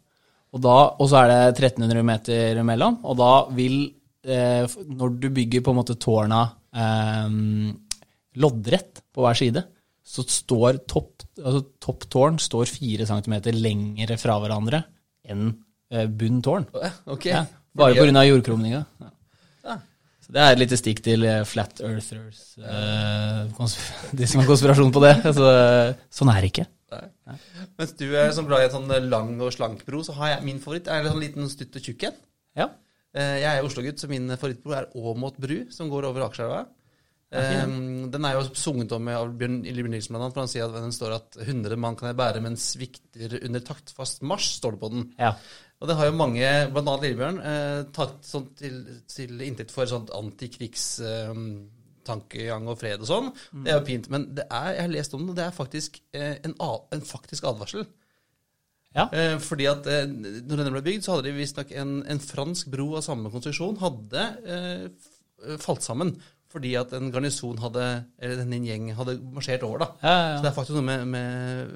Og, 0.52 0.64
da, 0.64 0.78
og 1.00 1.08
så 1.08 1.22
er 1.22 1.32
det 1.32 1.42
1300 1.70 2.08
meter 2.08 2.62
mellom, 2.68 3.00
og 3.08 3.20
da 3.20 3.34
vil 3.56 3.82
Når 4.22 5.16
du 5.18 5.32
bygger 5.34 5.64
på 5.66 5.72
en 5.72 5.78
måte 5.80 5.96
tårna 5.98 6.44
eh, 6.78 7.32
loddrett 8.40 9.02
på 9.12 9.26
hver 9.26 9.38
side, 9.38 9.64
så 10.02 10.24
står 10.26 10.82
topp, 10.90 11.24
altså, 11.40 11.62
topp 11.84 12.08
tårn 12.12 12.40
står 12.42 12.70
4 12.72 13.08
cm 13.10 13.36
lengre 13.60 14.18
fra 14.20 14.38
hverandre 14.42 14.82
enn 15.30 15.52
eh, 15.94 16.08
bunn 16.08 16.42
tårn. 16.44 16.68
Ok. 17.12 17.30
Ja, 17.30 17.46
bare 17.78 17.96
pga. 18.00 18.26
jordkrumninga. 18.26 18.82
Ja. 19.04 19.12
Ja. 19.68 19.78
Så 20.26 20.34
det 20.34 20.44
er 20.44 20.56
et 20.56 20.64
lite 20.64 20.80
stikk 20.80 21.04
til 21.06 21.26
eh, 21.28 21.44
flat 21.48 21.84
earthers, 21.86 22.44
eh, 22.58 23.46
de 24.18 24.28
som 24.28 24.42
har 24.42 24.50
konspirasjon 24.50 24.94
på 24.96 25.06
det. 25.06 25.16
Så, 25.38 25.54
sånn 26.22 26.34
er 26.34 26.42
det 26.42 26.54
ikke. 26.54 26.70
Mens 27.80 27.94
du 27.96 28.08
er 28.20 28.34
sånn 28.36 28.50
glad 28.50 28.66
i 28.66 28.68
en 28.68 28.74
sånn 28.74 29.10
lang 29.12 29.36
og 29.40 29.54
slank 29.56 29.86
bro, 29.88 30.02
så 30.04 30.18
har 30.18 30.36
jeg 30.36 30.48
min 30.50 30.60
favoritt 30.64 30.90
er 30.92 31.06
en 31.06 31.14
sånn 31.14 31.24
liten 31.24 31.52
stutt 31.52 31.78
og 31.78 31.86
tjukk 31.86 32.10
en. 32.10 32.18
Ja. 32.58 32.72
Jeg 33.16 33.48
er 33.48 33.66
Oslo-gutt, 33.68 34.00
så 34.00 34.08
min 34.08 34.28
favorittbro 34.34 34.74
er 34.76 34.92
Åmot 34.96 35.38
bru, 35.40 35.58
som 35.72 35.90
går 35.92 36.08
over 36.10 36.26
Akerselva. 36.26 36.66
Eh, 37.32 37.64
Den 38.12 38.26
er 38.28 38.34
jo 38.36 38.42
sunget 38.58 38.92
om 38.96 39.08
av 39.08 39.30
Bjørn 39.40 39.62
Nilsen, 39.64 40.12
blant 40.14 40.24
annet, 40.26 40.36
for 40.36 40.44
han 40.44 40.52
sier 40.52 40.66
at 40.68 40.76
den 40.76 40.92
står 40.96 41.12
at 41.16 41.30
100 41.46 41.78
mann 41.80 41.96
kan 42.00 42.10
jeg 42.12 42.20
bære, 42.20 42.40
men 42.44 42.56
svikter 42.60 43.30
under 43.46 43.62
taktfast 43.64 44.18
marsj, 44.28 44.48
står 44.60 44.72
det 44.76 44.82
på 44.82 44.90
den. 44.94 45.04
Ja. 45.20 45.32
Og 45.82 45.86
det 45.90 45.98
har 45.98 46.06
jo 46.12 46.20
mange, 46.20 46.46
annet 46.46 47.04
Lillebjørn, 47.06 47.38
eh, 47.42 47.82
tatt 47.96 48.18
sånn 48.28 48.48
til, 48.60 48.76
til 49.10 49.32
inntekt 49.42 49.72
for 49.74 49.86
sånt 49.90 50.10
antikrigstankegang 50.14 52.64
og 52.70 52.78
fred 52.82 53.00
og 53.02 53.08
sånn. 53.10 53.28
Det 53.64 53.70
er 53.72 53.78
jo 53.80 53.88
pint. 53.88 54.06
Men 54.14 54.22
det 54.38 54.46
er, 54.46 54.70
jeg 54.76 54.84
har 54.86 54.94
lest 54.94 55.16
om 55.18 55.24
det, 55.24 55.32
og 55.34 55.38
det 55.40 55.46
er 55.48 55.56
faktisk 55.56 55.92
eh, 56.14 56.36
en, 56.46 56.54
en 56.60 57.04
faktisk 57.08 57.44
advarsel. 57.50 57.84
Ja. 58.92 59.06
Eh, 59.16 59.38
fordi 59.40 59.66
at 59.72 59.88
eh, 59.88 60.04
når 60.10 60.56
denne 60.60 60.74
ble 60.76 60.84
bygd, 60.86 61.04
så 61.06 61.12
hadde 61.16 61.30
de 61.30 61.38
visstnok 61.40 61.70
en, 61.80 61.92
en 62.12 62.20
fransk 62.22 62.68
bro 62.74 62.88
av 63.00 63.06
samme 63.08 63.32
konstruksjon 63.32 63.80
hadde 63.82 64.22
eh, 64.44 64.86
falt 65.64 65.84
sammen. 65.86 66.10
Fordi 66.52 66.74
at 66.80 66.92
en 66.98 67.12
garnison 67.14 67.60
hadde, 67.64 67.90
eller 68.20 68.42
en 68.44 68.66
gjeng 68.68 68.90
hadde 68.98 69.18
marsjert 69.32 69.64
over, 69.68 69.86
da. 69.86 69.90
Ja, 70.04 70.16
Så 70.36 70.44
det 70.44 70.50
er 70.52 70.58
faktisk 70.58 70.78
noe 70.78 70.88
med, 70.88 71.06
med 71.14 71.76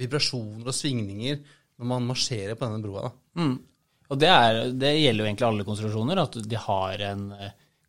vibrasjoner 0.00 0.68
og 0.68 0.76
svingninger 0.76 1.38
når 1.80 1.88
man 1.90 2.08
marsjerer 2.10 2.58
på 2.58 2.68
denne 2.68 2.84
broa. 2.84 3.08
da. 3.08 3.42
Mm. 3.42 3.54
Og 4.12 4.20
det, 4.20 4.30
er, 4.30 4.58
det 4.76 4.90
gjelder 4.98 5.24
jo 5.24 5.28
egentlig 5.30 5.46
alle 5.48 5.66
konstruksjoner, 5.66 6.20
at 6.20 6.36
de 6.44 6.58
har 6.60 7.04
en, 7.08 7.22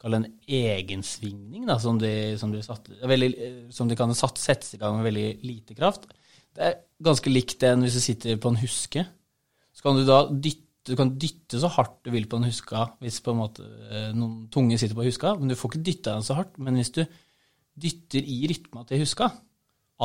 en 0.08 0.28
egensvingning 0.48 1.68
da, 1.68 1.78
som 1.82 2.00
de, 2.02 2.14
som 2.40 2.54
de, 2.54 2.64
satt, 2.66 2.88
veldig, 3.04 3.32
som 3.76 3.92
de 3.92 3.98
kan 4.00 4.14
satt, 4.18 4.40
settes 4.42 4.78
i 4.78 4.82
gang 4.82 4.98
med 4.98 5.10
veldig 5.10 5.28
lite 5.46 5.78
kraft. 5.78 6.08
Det 6.56 6.70
er 6.70 6.80
ganske 7.04 7.32
likt 7.32 7.66
en 7.68 7.84
hvis 7.84 8.00
du 8.00 8.04
sitter 8.04 8.40
på 8.42 8.54
en 8.54 8.62
huske. 8.62 9.04
Så 9.76 9.84
kan 9.84 10.00
du 10.00 10.06
da 10.08 10.24
dytte, 10.32 10.64
du 10.86 10.94
kan 10.98 11.14
dytte 11.18 11.60
så 11.62 11.70
hardt 11.74 11.98
du 12.06 12.12
vil 12.14 12.28
på 12.30 12.38
en 12.40 12.48
huska 12.48 12.86
hvis 13.02 13.22
på 13.26 13.34
en 13.34 13.40
måte 13.42 13.66
eh, 13.90 14.12
noen 14.14 14.46
tunge 14.54 14.78
sitter 14.78 14.98
på 14.98 15.08
huska, 15.08 15.34
men 15.40 15.50
du 15.50 15.58
får 15.58 15.74
ikke 15.74 15.86
dytta 15.88 16.18
den 16.18 16.28
så 16.28 16.38
hardt. 16.38 16.60
Men 16.62 16.78
hvis 16.80 16.94
du 16.94 17.02
dytter 17.76 18.22
i 18.22 18.44
rytma 18.52 18.86
til 18.88 19.02
huska, 19.02 19.32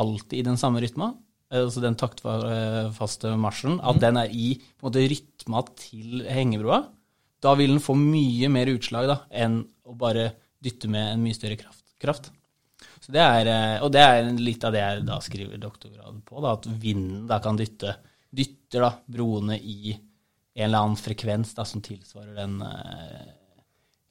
alltid 0.01 0.39
i 0.39 0.47
den 0.47 0.57
samme 0.59 0.81
rytma, 0.83 1.11
eh, 1.51 1.61
altså 1.61 1.83
den 1.83 1.97
taktfaste 1.99 3.35
marsjen, 3.39 3.77
at 3.77 4.01
den 4.01 4.19
er 4.23 4.33
i 4.33 4.55
på 4.57 4.87
en 4.87 4.89
måte, 4.89 5.05
rytma 5.13 5.63
til 5.77 6.25
hengebroa, 6.25 6.83
da 7.41 7.55
vil 7.57 7.75
den 7.75 7.83
få 7.83 7.95
mye 7.97 8.49
mer 8.53 8.69
utslag 8.73 9.09
da, 9.09 9.21
enn 9.33 9.61
å 9.85 9.97
bare 9.97 10.31
dytte 10.61 10.89
med 10.91 11.15
en 11.15 11.25
mye 11.25 11.37
større 11.37 11.57
kraft. 11.61 11.85
kraft. 12.01 12.31
Så 13.01 13.13
det 13.13 13.21
er, 13.21 13.47
eh, 13.49 13.81
og 13.85 13.93
det 13.93 14.01
er 14.01 14.29
litt 14.37 14.63
av 14.65 14.73
det 14.73 14.81
jeg 14.81 15.05
da 15.05 15.21
skriver 15.21 15.61
doktorgrad 15.61 16.23
på, 16.25 16.41
da, 16.41 16.55
at 16.57 16.69
vinden 16.81 17.27
da 17.29 17.41
kan 17.41 17.57
dytte 17.57 17.99
dytter 18.31 18.85
da 18.85 18.91
broene 19.11 19.57
i 19.59 19.91
en 20.53 20.65
eller 20.65 20.83
annen 20.85 20.99
frekvens 20.99 21.53
da, 21.55 21.65
som 21.67 21.83
tilsvarer 21.83 22.33
den 22.35 22.57
eh, 22.65 23.29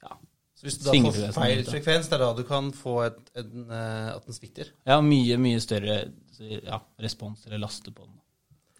ja, 0.01 0.15
Så 0.57 0.67
hvis 0.67 0.79
du 0.79 0.87
da 0.87 0.95
får 0.95 1.35
feil 1.37 1.61
frekvens, 1.67 2.09
det 2.09 2.17
er 2.17 2.23
da 2.25 2.31
du 2.37 2.43
kan 2.47 2.71
få 2.75 2.95
et, 3.05 3.21
en, 3.37 3.67
eh, 3.69 4.09
at 4.15 4.25
den 4.25 4.37
svikter. 4.37 4.73
ja, 4.87 4.97
mye, 5.05 5.37
mye 5.41 5.61
større 5.61 6.01
ja, 6.41 6.81
respons 6.97 7.45
eller 7.45 7.61
laste 7.61 7.93
på 7.93 8.07
den. 8.07 8.17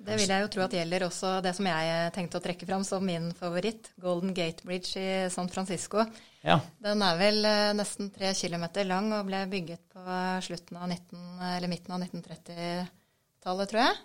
Det 0.02 0.16
vil 0.18 0.32
jeg 0.34 0.42
jo 0.42 0.50
tro 0.50 0.64
at 0.66 0.74
gjelder 0.74 1.04
også 1.06 1.32
det 1.46 1.52
som 1.54 1.68
jeg 1.70 2.14
tenkte 2.16 2.40
å 2.40 2.42
trekke 2.42 2.66
fram 2.66 2.84
som 2.88 3.04
min 3.06 3.28
favoritt, 3.38 3.92
Golden 4.02 4.32
Gate 4.34 4.66
Bridge 4.66 4.98
i 4.98 5.10
San 5.30 5.50
Francisco. 5.52 6.08
Ja, 6.42 6.58
Den 6.82 7.04
er 7.06 7.20
vel 7.20 7.46
eh, 7.46 7.74
nesten 7.78 8.10
tre 8.14 8.32
kilometer 8.38 8.88
lang 8.90 9.12
og 9.14 9.28
ble 9.30 9.44
bygget 9.52 9.84
på 9.94 10.22
slutten 10.48 10.80
av 10.82 10.90
19, 10.90 11.28
eller 11.52 11.70
midten 11.70 11.94
av 11.94 12.02
1930-tallet, 12.08 13.70
tror 13.70 13.84
jeg. 13.84 14.00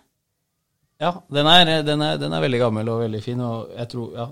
Ja 1.01 1.11
den, 1.33 1.49
er, 1.51 1.71
den, 1.85 2.03
er, 2.05 2.19
den 2.21 2.33
er 2.33 2.43
veldig 2.43 2.61
gammel 2.65 2.91
og 2.93 3.03
veldig 3.05 3.21
fin, 3.23 3.43
og 3.45 3.73
jeg 3.75 3.91
tror 3.93 4.17
ja, 4.17 4.27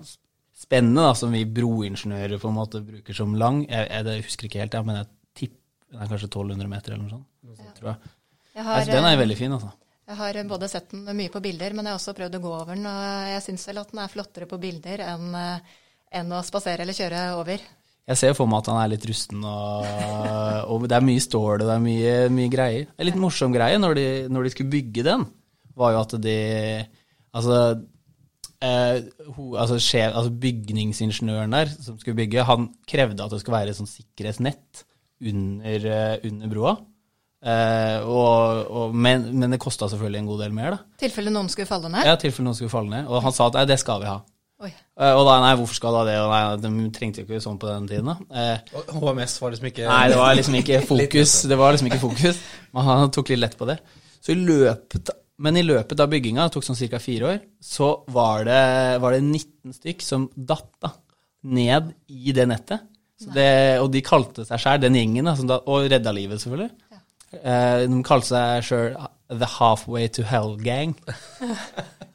spennende 0.66 1.08
da, 1.08 1.14
som 1.18 1.34
vi 1.36 1.46
broingeniører 1.46 2.42
på 2.42 2.52
en 2.52 2.58
måte 2.58 2.84
bruker 2.86 3.18
som 3.18 3.38
lang. 3.40 3.64
Jeg, 3.70 3.88
jeg 3.92 4.08
det 4.08 4.20
husker 4.24 4.50
ikke 4.50 4.62
helt, 4.64 4.78
ja, 4.78 4.84
men 4.86 5.02
jeg 5.02 5.10
tipper 5.42 5.62
den 5.96 6.04
er 6.04 6.12
kanskje 6.12 6.30
1200 6.32 6.72
meter 6.72 6.96
eller 6.96 7.06
noe 7.06 7.16
sånt. 7.18 7.32
Ja. 7.46 7.72
tror 7.78 7.92
jeg. 7.94 8.14
Jeg 8.56 8.64
har, 8.64 8.78
Altså, 8.80 8.96
den 8.96 9.06
er 9.06 9.14
eh, 9.16 9.22
veldig 9.22 9.40
fin, 9.40 9.56
altså. 9.56 9.74
Jeg 10.06 10.20
har 10.20 10.38
både 10.48 10.68
sett 10.70 10.92
den 10.94 11.18
mye 11.18 11.32
på 11.34 11.42
bilder, 11.42 11.74
men 11.74 11.88
jeg 11.88 11.96
har 11.96 12.00
også 12.00 12.14
prøvd 12.18 12.38
å 12.38 12.42
gå 12.44 12.52
over 12.54 12.76
den. 12.76 12.86
Og 12.90 13.32
jeg 13.32 13.42
syns 13.46 13.66
vel 13.70 13.82
at 13.82 13.94
den 13.94 14.02
er 14.04 14.12
flottere 14.12 14.48
på 14.50 14.60
bilder 14.62 15.02
enn 15.06 15.38
eh, 15.40 15.74
enn 16.16 16.36
å 16.36 16.44
spasere 16.46 16.86
eller 16.86 16.98
kjøre 16.98 17.24
over. 17.40 17.64
Jeg 18.06 18.20
ser 18.20 18.36
for 18.38 18.50
meg 18.50 18.62
at 18.62 18.70
han 18.70 18.80
er 18.84 18.92
litt 18.92 19.08
rusten, 19.10 19.42
og, 19.50 19.88
og 20.72 20.86
det 20.86 20.98
er 20.98 21.08
mye 21.08 21.24
stål 21.24 21.64
og 21.64 21.66
det 21.66 21.74
er 21.74 21.82
mye, 21.84 22.14
mye 22.34 22.52
greier. 22.54 22.92
En 22.96 23.10
litt 23.10 23.18
morsom 23.20 23.56
greie 23.56 23.80
når 23.82 23.98
de, 23.98 24.06
når 24.30 24.46
de 24.46 24.54
skulle 24.54 24.74
bygge 24.76 25.06
den, 25.08 25.26
var 25.78 25.96
jo 25.96 26.02
at 26.06 26.16
de 26.24 26.38
Altså, 27.36 27.56
eh, 28.64 29.02
ho, 29.36 29.46
altså, 29.60 29.76
sjef, 29.84 30.14
altså 30.16 30.32
bygningsingeniøren 30.40 31.52
der 31.52 31.72
som 31.74 31.98
skulle 32.00 32.16
bygge, 32.22 32.46
han 32.48 32.70
krevde 32.88 33.26
at 33.26 33.34
det 33.34 33.42
skulle 33.42 33.58
være 33.58 33.74
et 33.74 33.80
sånt 33.80 33.92
sikkerhetsnett 33.92 34.86
under, 35.20 35.88
eh, 35.92 36.30
under 36.30 36.54
broa. 36.54 36.76
Eh, 37.46 38.08
og, 38.08 38.62
og, 38.72 38.96
men, 38.96 39.28
men 39.38 39.52
det 39.52 39.60
kosta 39.62 39.90
selvfølgelig 39.92 40.22
en 40.24 40.30
god 40.32 40.40
del 40.46 40.56
mer, 40.56 40.78
da. 40.78 40.80
Tilfelle 41.04 41.34
noen 41.36 41.52
skulle 41.52 41.68
falle 41.70 41.92
ned. 41.92 42.08
Ja, 42.08 42.16
tilfelle 42.22 42.48
noen 42.48 42.58
skulle 42.58 42.72
falle 42.74 42.94
ned. 42.94 43.12
Og 43.12 43.22
han 43.28 43.36
sa 43.36 43.50
at 43.52 43.60
nei, 43.60 43.66
det 43.70 43.78
skal 43.84 44.00
vi 44.02 44.10
ha. 44.10 44.16
Oi. 44.64 44.72
Eh, 44.72 45.12
og 45.12 45.26
da, 45.28 45.36
nei, 45.44 45.52
hvorfor 45.60 45.78
skal 45.78 46.00
da 46.00 46.06
det? 46.08 46.16
Og 46.24 46.32
nei, 46.32 46.42
de 46.64 46.88
trengte 46.96 47.22
jo 47.22 47.28
ikke 47.28 47.44
sånn 47.44 47.60
på 47.62 47.68
den 47.70 47.92
tiden, 47.92 48.14
da. 48.14 48.16
Eh, 48.32 48.80
Og 48.80 48.96
HMS 49.04 49.36
var 49.44 49.54
liksom 49.54 49.70
ikke 49.74 49.86
Nei, 49.92 50.02
det 50.14 50.24
var 50.24 50.40
liksom 50.40 50.58
ikke 50.62 50.80
fokus. 50.94 51.36
Det 51.52 51.60
var 51.60 51.76
liksom 51.76 51.92
ikke 51.92 52.02
fokus. 52.08 52.42
Men 52.72 52.90
han 52.94 53.14
tok 53.20 53.36
litt 53.36 53.44
lett 53.44 53.60
på 53.60 53.68
det. 53.70 53.78
Så 54.24 54.34
i 54.34 54.40
løpet, 54.40 55.12
men 55.38 55.58
i 55.60 55.66
løpet 55.66 56.00
av 56.00 56.12
bygginga, 56.12 56.48
det 56.48 56.56
tok 56.56 56.66
sånn 56.68 56.78
ca. 56.80 57.00
fire 57.04 57.32
år, 57.34 57.40
så 57.60 57.90
var 58.14 58.46
det, 58.48 58.62
var 59.04 59.16
det 59.16 59.24
19 59.24 59.76
stykk 59.76 60.06
som 60.06 60.30
datt 60.36 60.70
da, 60.84 60.94
ned 61.46 61.92
i 62.08 62.36
det 62.36 62.48
nettet. 62.50 62.88
Så 63.20 63.32
det, 63.32 63.80
og 63.80 63.90
de 63.94 64.02
kalte 64.04 64.44
seg 64.48 64.60
sjøl, 64.60 64.82
den 64.84 64.98
gjengen, 64.98 65.28
da, 65.48 65.60
og 65.72 65.88
redda 65.92 66.12
livet, 66.16 66.42
selvfølgelig. 66.44 66.72
Eh, 67.36 67.84
de 67.90 68.02
kalte 68.08 68.32
seg 68.32 68.66
sjøl 68.68 68.98
The 69.32 69.48
Halfway 69.58 70.10
to 70.16 70.26
Hell 70.28 70.56
Gang. 70.62 70.96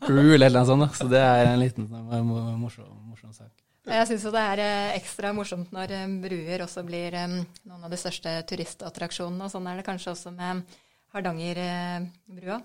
Crew 0.06 0.35
eller 0.37 0.52
noe 0.54 0.68
sånt. 0.68 0.85
da. 0.87 0.90
Så 0.96 1.09
det 1.11 1.20
er 1.20 1.48
en 1.50 1.61
liten 1.61 1.88
morsom, 1.90 2.88
morsom 3.11 3.33
sak. 3.37 3.52
Jeg 3.90 4.06
syns 4.06 4.24
jo 4.28 4.33
det 4.33 4.42
er 4.52 4.62
eh, 4.62 4.96
ekstra 5.00 5.33
morsomt 5.35 5.72
når 5.74 5.94
eh, 5.96 6.11
bruer 6.22 6.64
også 6.66 6.85
blir 6.87 7.16
noen 7.16 7.80
av 7.80 7.90
de 7.92 8.00
største 8.00 8.37
turistattraksjonene. 8.48 9.48
Og 9.48 9.52
sånn 9.52 9.68
er 9.68 9.80
det 9.80 9.88
kanskje 9.88 10.14
også 10.14 10.33
med 10.37 10.62
Hardangerbrua. 11.14 12.61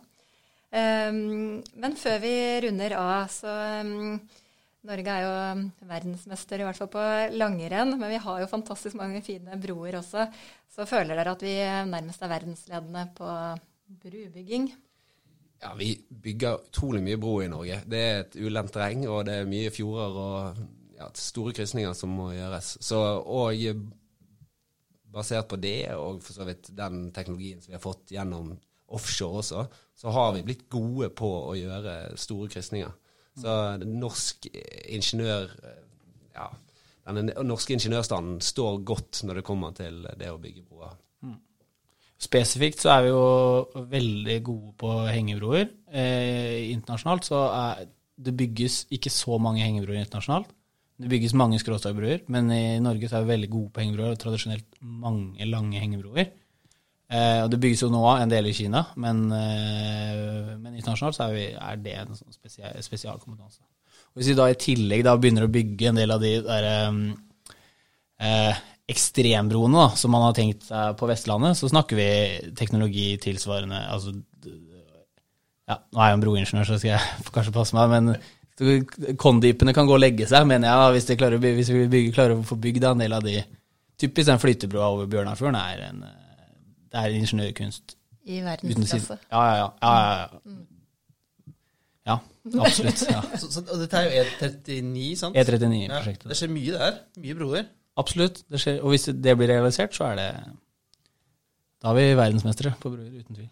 Um, 0.76 1.62
men 1.80 1.96
før 1.96 2.18
vi 2.24 2.34
runder 2.66 2.98
av, 3.00 3.30
så 3.32 3.52
um, 3.86 4.18
Norge 4.86 5.14
er 5.14 5.24
jo 5.24 5.86
verdensmester, 5.88 6.62
i 6.62 6.66
hvert 6.68 6.80
fall 6.82 6.92
på 6.94 7.06
langrenn. 7.36 7.96
Men 7.96 8.12
vi 8.12 8.22
har 8.22 8.42
jo 8.42 8.50
fantastisk 8.52 9.00
mange 9.00 9.24
fine 9.26 9.58
broer 9.62 10.02
også. 10.02 10.28
Så 10.76 10.88
føler 10.90 11.16
dere 11.16 11.36
at 11.38 11.46
vi 11.46 11.56
nærmest 11.90 12.26
er 12.26 12.34
verdensledende 12.34 13.08
på 13.18 13.30
brubygging? 14.04 14.70
Ja, 15.64 15.72
Vi 15.80 15.96
bygger 16.10 16.68
utrolig 16.68 17.02
mye 17.06 17.18
bro 17.18 17.40
i 17.42 17.50
Norge. 17.50 17.80
Det 17.88 18.02
er 18.02 18.20
et 18.20 18.36
ulendt 18.36 18.76
terreng, 18.76 19.08
og 19.08 19.26
det 19.26 19.40
er 19.40 19.50
mye 19.50 19.72
fjorder 19.74 20.20
og 20.22 20.66
ja, 21.00 21.08
store 21.18 21.56
krysninger 21.56 21.96
som 21.98 22.12
må 22.14 22.34
gjøres. 22.36 22.76
Så, 22.84 23.00
og 23.24 23.56
basert 25.16 25.48
på 25.48 25.60
det, 25.62 25.80
og 25.96 26.22
for 26.24 26.36
så 26.36 26.46
vidt 26.48 26.74
den 26.76 27.10
teknologien 27.16 27.62
som 27.64 27.72
vi 27.72 27.78
har 27.80 27.84
fått 27.84 28.12
gjennom 28.12 28.54
offshore 28.96 29.42
også, 29.42 29.66
så 29.96 30.12
har 30.12 30.34
vi 30.36 30.44
blitt 30.48 30.68
gode 30.72 31.10
på 31.16 31.30
å 31.52 31.56
gjøre 31.58 32.16
store 32.20 32.50
krysninger. 32.52 32.92
Så 33.36 33.56
norsk 33.84 34.48
ingeniør 34.52 35.50
ja, 36.36 36.50
den 37.14 37.32
norske 37.48 37.76
ingeniørstanden 37.76 38.40
står 38.44 38.80
godt 38.88 39.24
når 39.28 39.40
det 39.40 39.48
kommer 39.48 39.76
til 39.76 40.06
det 40.20 40.32
å 40.32 40.40
bygge 40.42 40.64
broer. 40.68 40.96
Spesifikt 42.26 42.80
så 42.80 42.94
er 42.94 43.02
vi 43.04 43.12
jo 43.12 43.86
veldig 43.92 44.38
gode 44.46 44.72
på 44.80 44.92
hengebroer. 45.12 45.68
Eh, 45.92 46.72
internasjonalt 46.72 47.28
så 47.28 47.42
er 47.52 47.90
det 48.16 48.34
bygges 48.40 48.86
ikke 48.96 49.12
så 49.12 49.36
mange 49.42 49.66
hengebroer 49.66 50.00
internasjonalt. 50.00 50.48
Det 50.96 51.12
bygges 51.12 51.36
mange 51.36 51.60
skråstagbroer, 51.60 52.24
men 52.32 52.48
i 52.56 52.80
Norge 52.80 53.10
så 53.12 53.20
er 53.20 53.26
vi 53.26 53.34
veldig 53.34 53.50
gode 53.52 53.72
på 53.76 53.84
hengebroer, 53.84 54.14
og 54.16 54.22
tradisjonelt 54.22 54.78
mange 54.80 55.48
lange 55.50 55.82
hengebroer. 55.82 56.30
Eh, 57.06 57.44
og 57.44 57.52
det 57.54 57.60
bygges 57.62 57.84
jo 57.84 57.92
nå 57.94 58.02
en 58.16 58.32
del 58.32 58.50
i 58.50 58.54
Kina, 58.58 58.82
men, 58.98 59.26
eh, 59.30 60.54
men 60.58 60.74
internasjonalt 60.74 61.20
er, 61.22 61.34
vi, 61.36 61.48
er 61.54 61.82
det 61.84 61.98
en 62.02 62.16
sånn 62.18 62.34
spesial, 62.34 62.80
spesialkompetanse. 62.82 63.62
Hvis 64.16 64.32
vi 64.32 64.38
da 64.38 64.48
i 64.50 64.58
tillegg 64.58 65.04
da 65.06 65.14
begynner 65.20 65.46
å 65.46 65.52
bygge 65.52 65.92
en 65.92 66.00
del 66.00 66.14
av 66.16 66.24
de 66.24 66.32
der 66.46 66.68
eh, 68.18 68.64
ekstrembroene 68.90 69.84
da, 69.84 69.90
som 70.00 70.14
man 70.16 70.26
har 70.26 70.38
tenkt 70.38 70.66
seg 70.70 70.96
på 70.98 71.10
Vestlandet, 71.10 71.60
så 71.60 71.70
snakker 71.70 72.00
vi 72.00 72.10
teknologi 72.58 73.12
tilsvarende 73.22 73.82
altså, 73.92 74.16
ja, 75.66 75.80
Nå 75.82 76.00
er 76.00 76.10
jeg 76.10 76.14
jo 76.14 76.18
en 76.18 76.24
broingeniør, 76.26 76.68
så 76.70 76.80
skal 76.80 76.92
jeg 76.96 77.30
kanskje 77.36 77.54
passe 77.54 77.78
meg, 77.78 77.94
men 77.94 79.16
kondypene 79.20 79.74
kan 79.76 79.88
gå 79.90 79.98
og 79.98 80.02
legge 80.02 80.28
seg, 80.30 80.46
mener 80.48 80.70
jeg, 80.70 80.82
da, 80.82 80.92
hvis, 80.96 81.10
klarer, 81.20 81.42
hvis 81.60 81.74
vi 81.74 81.88
bygger, 81.92 82.14
klarer 82.16 82.38
å 82.40 82.46
få 82.48 82.58
bygd 82.62 82.88
en 82.88 83.06
del 83.06 83.18
av 83.18 83.26
de 83.26 83.40
Typisk 83.96 84.28
den 84.28 84.42
flytebrua 84.42 84.90
over 84.92 85.06
Bjørnafjorden 85.08 85.56
er 85.56 85.84
en, 85.86 86.02
eh, 86.04 86.25
det 86.96 87.04
er 87.04 87.16
ingeniørkunst 87.20 87.98
I 88.26 88.40
verdensklasse. 88.46 89.18
Ja, 89.32 89.42
ja, 89.44 89.56
ja. 89.60 89.68
ja, 89.84 89.96
ja, 90.00 90.20
ja. 90.24 90.60
ja 92.08 92.20
absolutt. 92.66 93.02
Ja. 93.10 93.24
så, 93.42 93.52
så, 93.52 93.64
Og 93.68 93.82
dette 93.82 94.00
er 94.00 94.06
jo 94.06 94.24
E39, 94.24 95.10
sant? 95.20 95.38
E39-prosjektet. 95.42 96.30
det 96.32 96.38
skjer 96.40 96.54
mye 96.54 96.78
der. 96.78 97.02
Mye 97.22 97.36
broer. 97.42 97.68
Absolutt. 98.00 98.44
Det 98.52 98.62
skjer. 98.62 98.80
Og 98.84 98.96
hvis 98.96 99.10
det 99.12 99.36
blir 99.38 99.52
realisert, 99.52 99.96
så 99.96 100.12
er 100.14 100.22
det 100.22 100.30
Da 101.84 101.92
er 101.92 102.00
vi 102.00 102.08
verdensmestere 102.18 102.74
på 102.80 102.94
broer, 102.94 103.12
uten 103.20 103.36
tvil. 103.42 103.52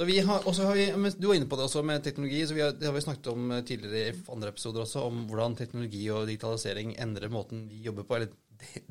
Så 0.00 0.06
vi 0.08 0.20
har, 0.24 0.46
også 0.48 0.64
har 0.64 0.76
vi, 0.78 1.10
Du 1.18 1.26
var 1.28 1.36
inne 1.36 1.48
på 1.50 1.58
det 1.58 1.66
også 1.66 1.82
med 1.84 2.00
teknologi. 2.02 2.46
så 2.46 2.54
vi 2.54 2.62
har, 2.62 2.70
Det 2.72 2.86
har 2.88 2.94
vi 2.94 3.00
snakket 3.00 3.26
om 3.26 3.50
eh, 3.50 3.64
tidligere 3.64 4.08
i 4.08 4.20
andre 4.32 4.48
episoder 4.48 4.80
også, 4.80 5.00
om 5.00 5.24
hvordan 5.28 5.56
teknologi 5.56 6.06
og 6.08 6.26
digitalisering 6.26 6.94
endrer 6.96 7.28
måten 7.28 7.66
vi 7.68 7.82
jobber 7.84 8.02
på. 8.02 8.14
Eller 8.14 8.28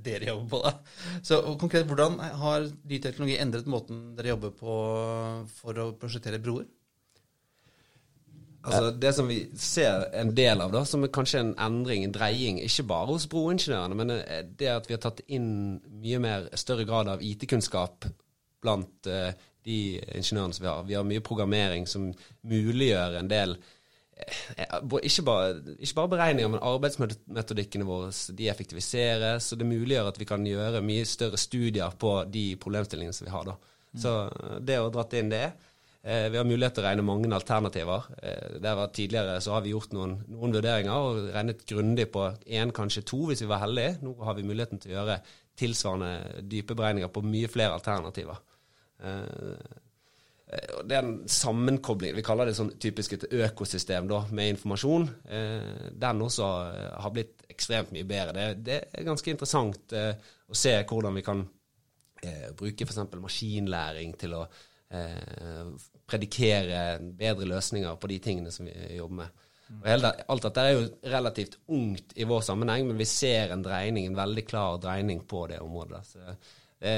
dere 0.07 0.31
jobber 0.31 0.49
på, 0.49 0.59
da. 0.65 0.73
Så 1.25 1.39
konkret, 1.61 1.87
hvordan 1.89 2.19
har 2.19 2.67
ny 2.89 2.99
teknologi 3.03 3.37
endret 3.41 3.69
måten 3.69 4.13
dere 4.17 4.33
jobber 4.35 4.53
på 4.57 4.75
for 5.61 5.81
å 5.83 5.91
prosjektere 5.99 6.41
broer? 6.43 6.67
Altså 8.59 8.91
Det 8.91 9.11
som 9.15 9.29
vi 9.29 9.37
ser 9.55 10.09
en 10.19 10.33
del 10.35 10.61
av, 10.61 10.73
da, 10.73 10.83
som 10.85 11.03
er 11.05 11.13
kanskje 11.15 11.39
en 11.45 11.53
endring, 11.63 12.03
en 12.03 12.15
dreying, 12.15 12.59
ikke 12.65 12.87
bare 12.89 13.13
hos 13.13 13.27
broingeniørene, 13.31 13.95
men 13.95 14.15
eh, 14.17 14.41
det 14.43 14.71
at 14.73 14.89
vi 14.89 14.97
har 14.97 15.03
tatt 15.05 15.21
inn 15.31 15.79
mye 16.01 16.19
mer 16.19 16.49
større 16.59 16.83
grad 16.89 17.07
av 17.11 17.23
IT-kunnskap 17.23 18.09
blant 18.59 19.07
uh, 19.07 19.31
de 19.63 19.77
ingeniørene 20.19 20.55
som 20.55 20.65
vi 20.65 20.67
har. 20.67 20.87
Vi 20.89 20.97
har 20.97 21.05
mye 21.07 21.23
programmering 21.23 21.85
som 21.87 22.09
muliggjør 22.43 23.15
en 23.21 23.29
del 23.31 23.55
bo- 23.55 23.78
ikke 24.19 25.23
bare, 25.27 25.53
ikke 25.79 25.95
bare 25.95 26.11
beregninger, 26.15 26.51
men 26.53 26.63
arbeidsmetodikkene 26.63 27.87
våre 27.87 28.11
de 28.35 28.49
effektiviseres, 28.51 29.51
og 29.53 29.61
det 29.61 29.69
muliggjør 29.69 30.11
at 30.11 30.19
vi 30.19 30.27
kan 30.29 30.45
gjøre 30.45 30.83
mye 30.85 31.07
større 31.07 31.39
studier 31.39 31.95
på 31.99 32.13
de 32.31 32.45
problemstillingene 32.61 33.15
som 33.15 33.29
vi 33.29 33.35
har. 33.35 33.49
da. 33.53 33.57
Så 33.99 34.15
eh, 34.27 34.59
det 34.61 34.79
å 34.83 34.91
dratt 34.93 35.17
inn 35.19 35.33
det 35.33 35.47
Eh, 36.01 36.29
Vi 36.31 36.37
har 36.37 36.47
mulighet 36.47 36.77
til 36.77 36.83
å 36.83 36.87
regne 36.87 37.03
mange 37.03 37.27
alternativer. 37.35 38.05
Eh, 38.23 38.59
Der 38.63 38.75
var 38.75 38.87
Tidligere 38.87 39.41
så 39.41 39.53
har 39.53 39.61
vi 39.61 39.73
gjort 39.73 39.91
noen, 39.93 40.15
noen 40.27 40.53
vurderinger 40.55 40.93
og 40.95 41.33
regnet 41.33 41.65
grundig 41.67 42.07
på 42.11 42.23
én, 42.47 42.71
kanskje 42.71 43.03
to, 43.03 43.25
hvis 43.27 43.41
vi 43.43 43.49
var 43.51 43.59
heldige. 43.65 43.97
Nå 44.01 44.15
har 44.23 44.35
vi 44.35 44.47
muligheten 44.47 44.79
til 44.79 44.93
å 44.93 44.99
gjøre 44.99 45.19
tilsvarende 45.59 46.43
dype 46.47 46.75
beregninger 46.75 47.11
på 47.11 47.21
mye 47.21 47.51
flere 47.51 47.75
alternativer. 47.75 48.39
Eh, 50.49 50.83
Det 50.85 50.95
er 50.95 51.03
en 51.03 51.27
sammenkobling, 51.29 52.15
vi 52.15 52.25
kaller 52.25 52.49
det 52.49 52.55
sånn 52.57 52.73
typisk 52.81 53.13
et 53.13 53.27
økosystem 53.29 54.07
da, 54.09 54.23
med 54.31 54.55
informasjon. 54.55 55.09
Eh, 55.29 55.89
Den 55.91 56.25
også 56.25 56.49
eh, 56.73 57.01
har 57.03 57.13
blitt 57.13 57.45
ekstremt 57.49 57.93
mye 57.93 58.07
bedre. 58.07 58.33
Det, 58.33 58.65
det 58.65 58.79
er 58.93 59.07
ganske 59.07 59.31
interessant 59.31 59.93
å 59.93 60.55
se 60.55 60.73
hvordan 60.87 61.17
vi 61.17 61.23
kan 61.25 61.41
bruke 62.55 62.83
f.eks. 62.83 62.97
maskinlæring 63.15 64.13
til 64.19 64.33
å 64.35 64.41
predikere 66.09 66.79
bedre 66.99 67.47
løsninger 67.47 67.95
på 67.99 68.09
de 68.11 68.17
tingene 68.23 68.51
som 68.51 68.67
vi 68.67 68.95
jobber 68.97 69.21
med. 69.21 70.05
Alt 70.27 70.47
dette 70.47 70.63
er 70.65 70.73
jo 70.73 70.87
relativt 71.13 71.59
ungt 71.67 72.15
i 72.15 72.27
vår 72.27 72.41
sammenheng, 72.47 72.87
men 72.87 72.99
vi 72.99 73.07
ser 73.07 73.53
en 73.53 73.63
dreining, 73.63 74.07
en 74.09 74.17
veldig 74.17 74.45
klar 74.47 74.79
dreining 74.81 75.21
på 75.29 75.45
det 75.51 75.59
området. 75.63 76.01
Så 76.09 76.23
det, 76.79 76.95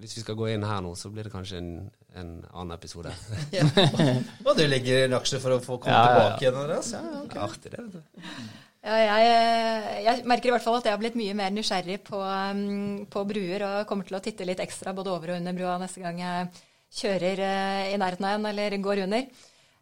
hvis 0.00 0.16
vi 0.18 0.24
skal 0.24 0.38
gå 0.40 0.48
inn 0.54 0.64
her 0.66 0.80
nå, 0.84 0.94
så 0.98 1.12
blir 1.12 1.28
det 1.28 1.32
kanskje 1.34 1.60
en, 1.60 1.72
en 2.20 2.34
annen 2.52 2.74
episode. 2.76 3.12
Ja. 3.56 3.64
Og 4.44 4.52
du 4.58 4.64
legger 4.66 5.06
en 5.06 5.16
aksje 5.18 5.40
for 5.42 5.56
å 5.56 5.62
få 5.62 5.78
komme 5.82 5.94
Ja, 5.94 6.04
ja, 6.04 6.12
ja. 6.12 6.36
tilbake 6.36 6.44
igjen? 6.44 6.76
Altså. 6.78 7.00
Ja, 7.00 7.10
ja, 7.14 7.22
ok. 7.24 7.36
Artig, 7.48 7.72
det. 7.74 7.82
vet 7.82 7.96
du. 7.96 8.22
Ja, 8.84 8.98
jeg, 9.00 10.02
jeg 10.04 10.26
merker 10.28 10.50
i 10.50 10.52
hvert 10.52 10.64
fall 10.66 10.76
at 10.76 10.86
jeg 10.88 10.92
har 10.92 11.00
blitt 11.00 11.16
mye 11.16 11.34
mer 11.38 11.52
nysgjerrig 11.56 12.02
på, 12.04 12.18
um, 12.20 13.04
på 13.08 13.22
bruer 13.30 13.64
og 13.64 13.86
kommer 13.88 14.04
til 14.04 14.18
å 14.18 14.20
titte 14.24 14.44
litt 14.44 14.60
ekstra 14.60 14.92
både 14.96 15.14
over 15.14 15.32
og 15.32 15.38
under 15.40 15.56
brua 15.56 15.78
neste 15.80 16.02
gang 16.04 16.20
jeg 16.20 16.50
kjører 16.94 17.40
eh, 17.42 17.94
i 17.94 17.98
nærheten 17.98 18.26
av 18.28 18.36
en 18.36 18.50
eller 18.52 18.76
går 18.84 19.00
under. 19.06 19.24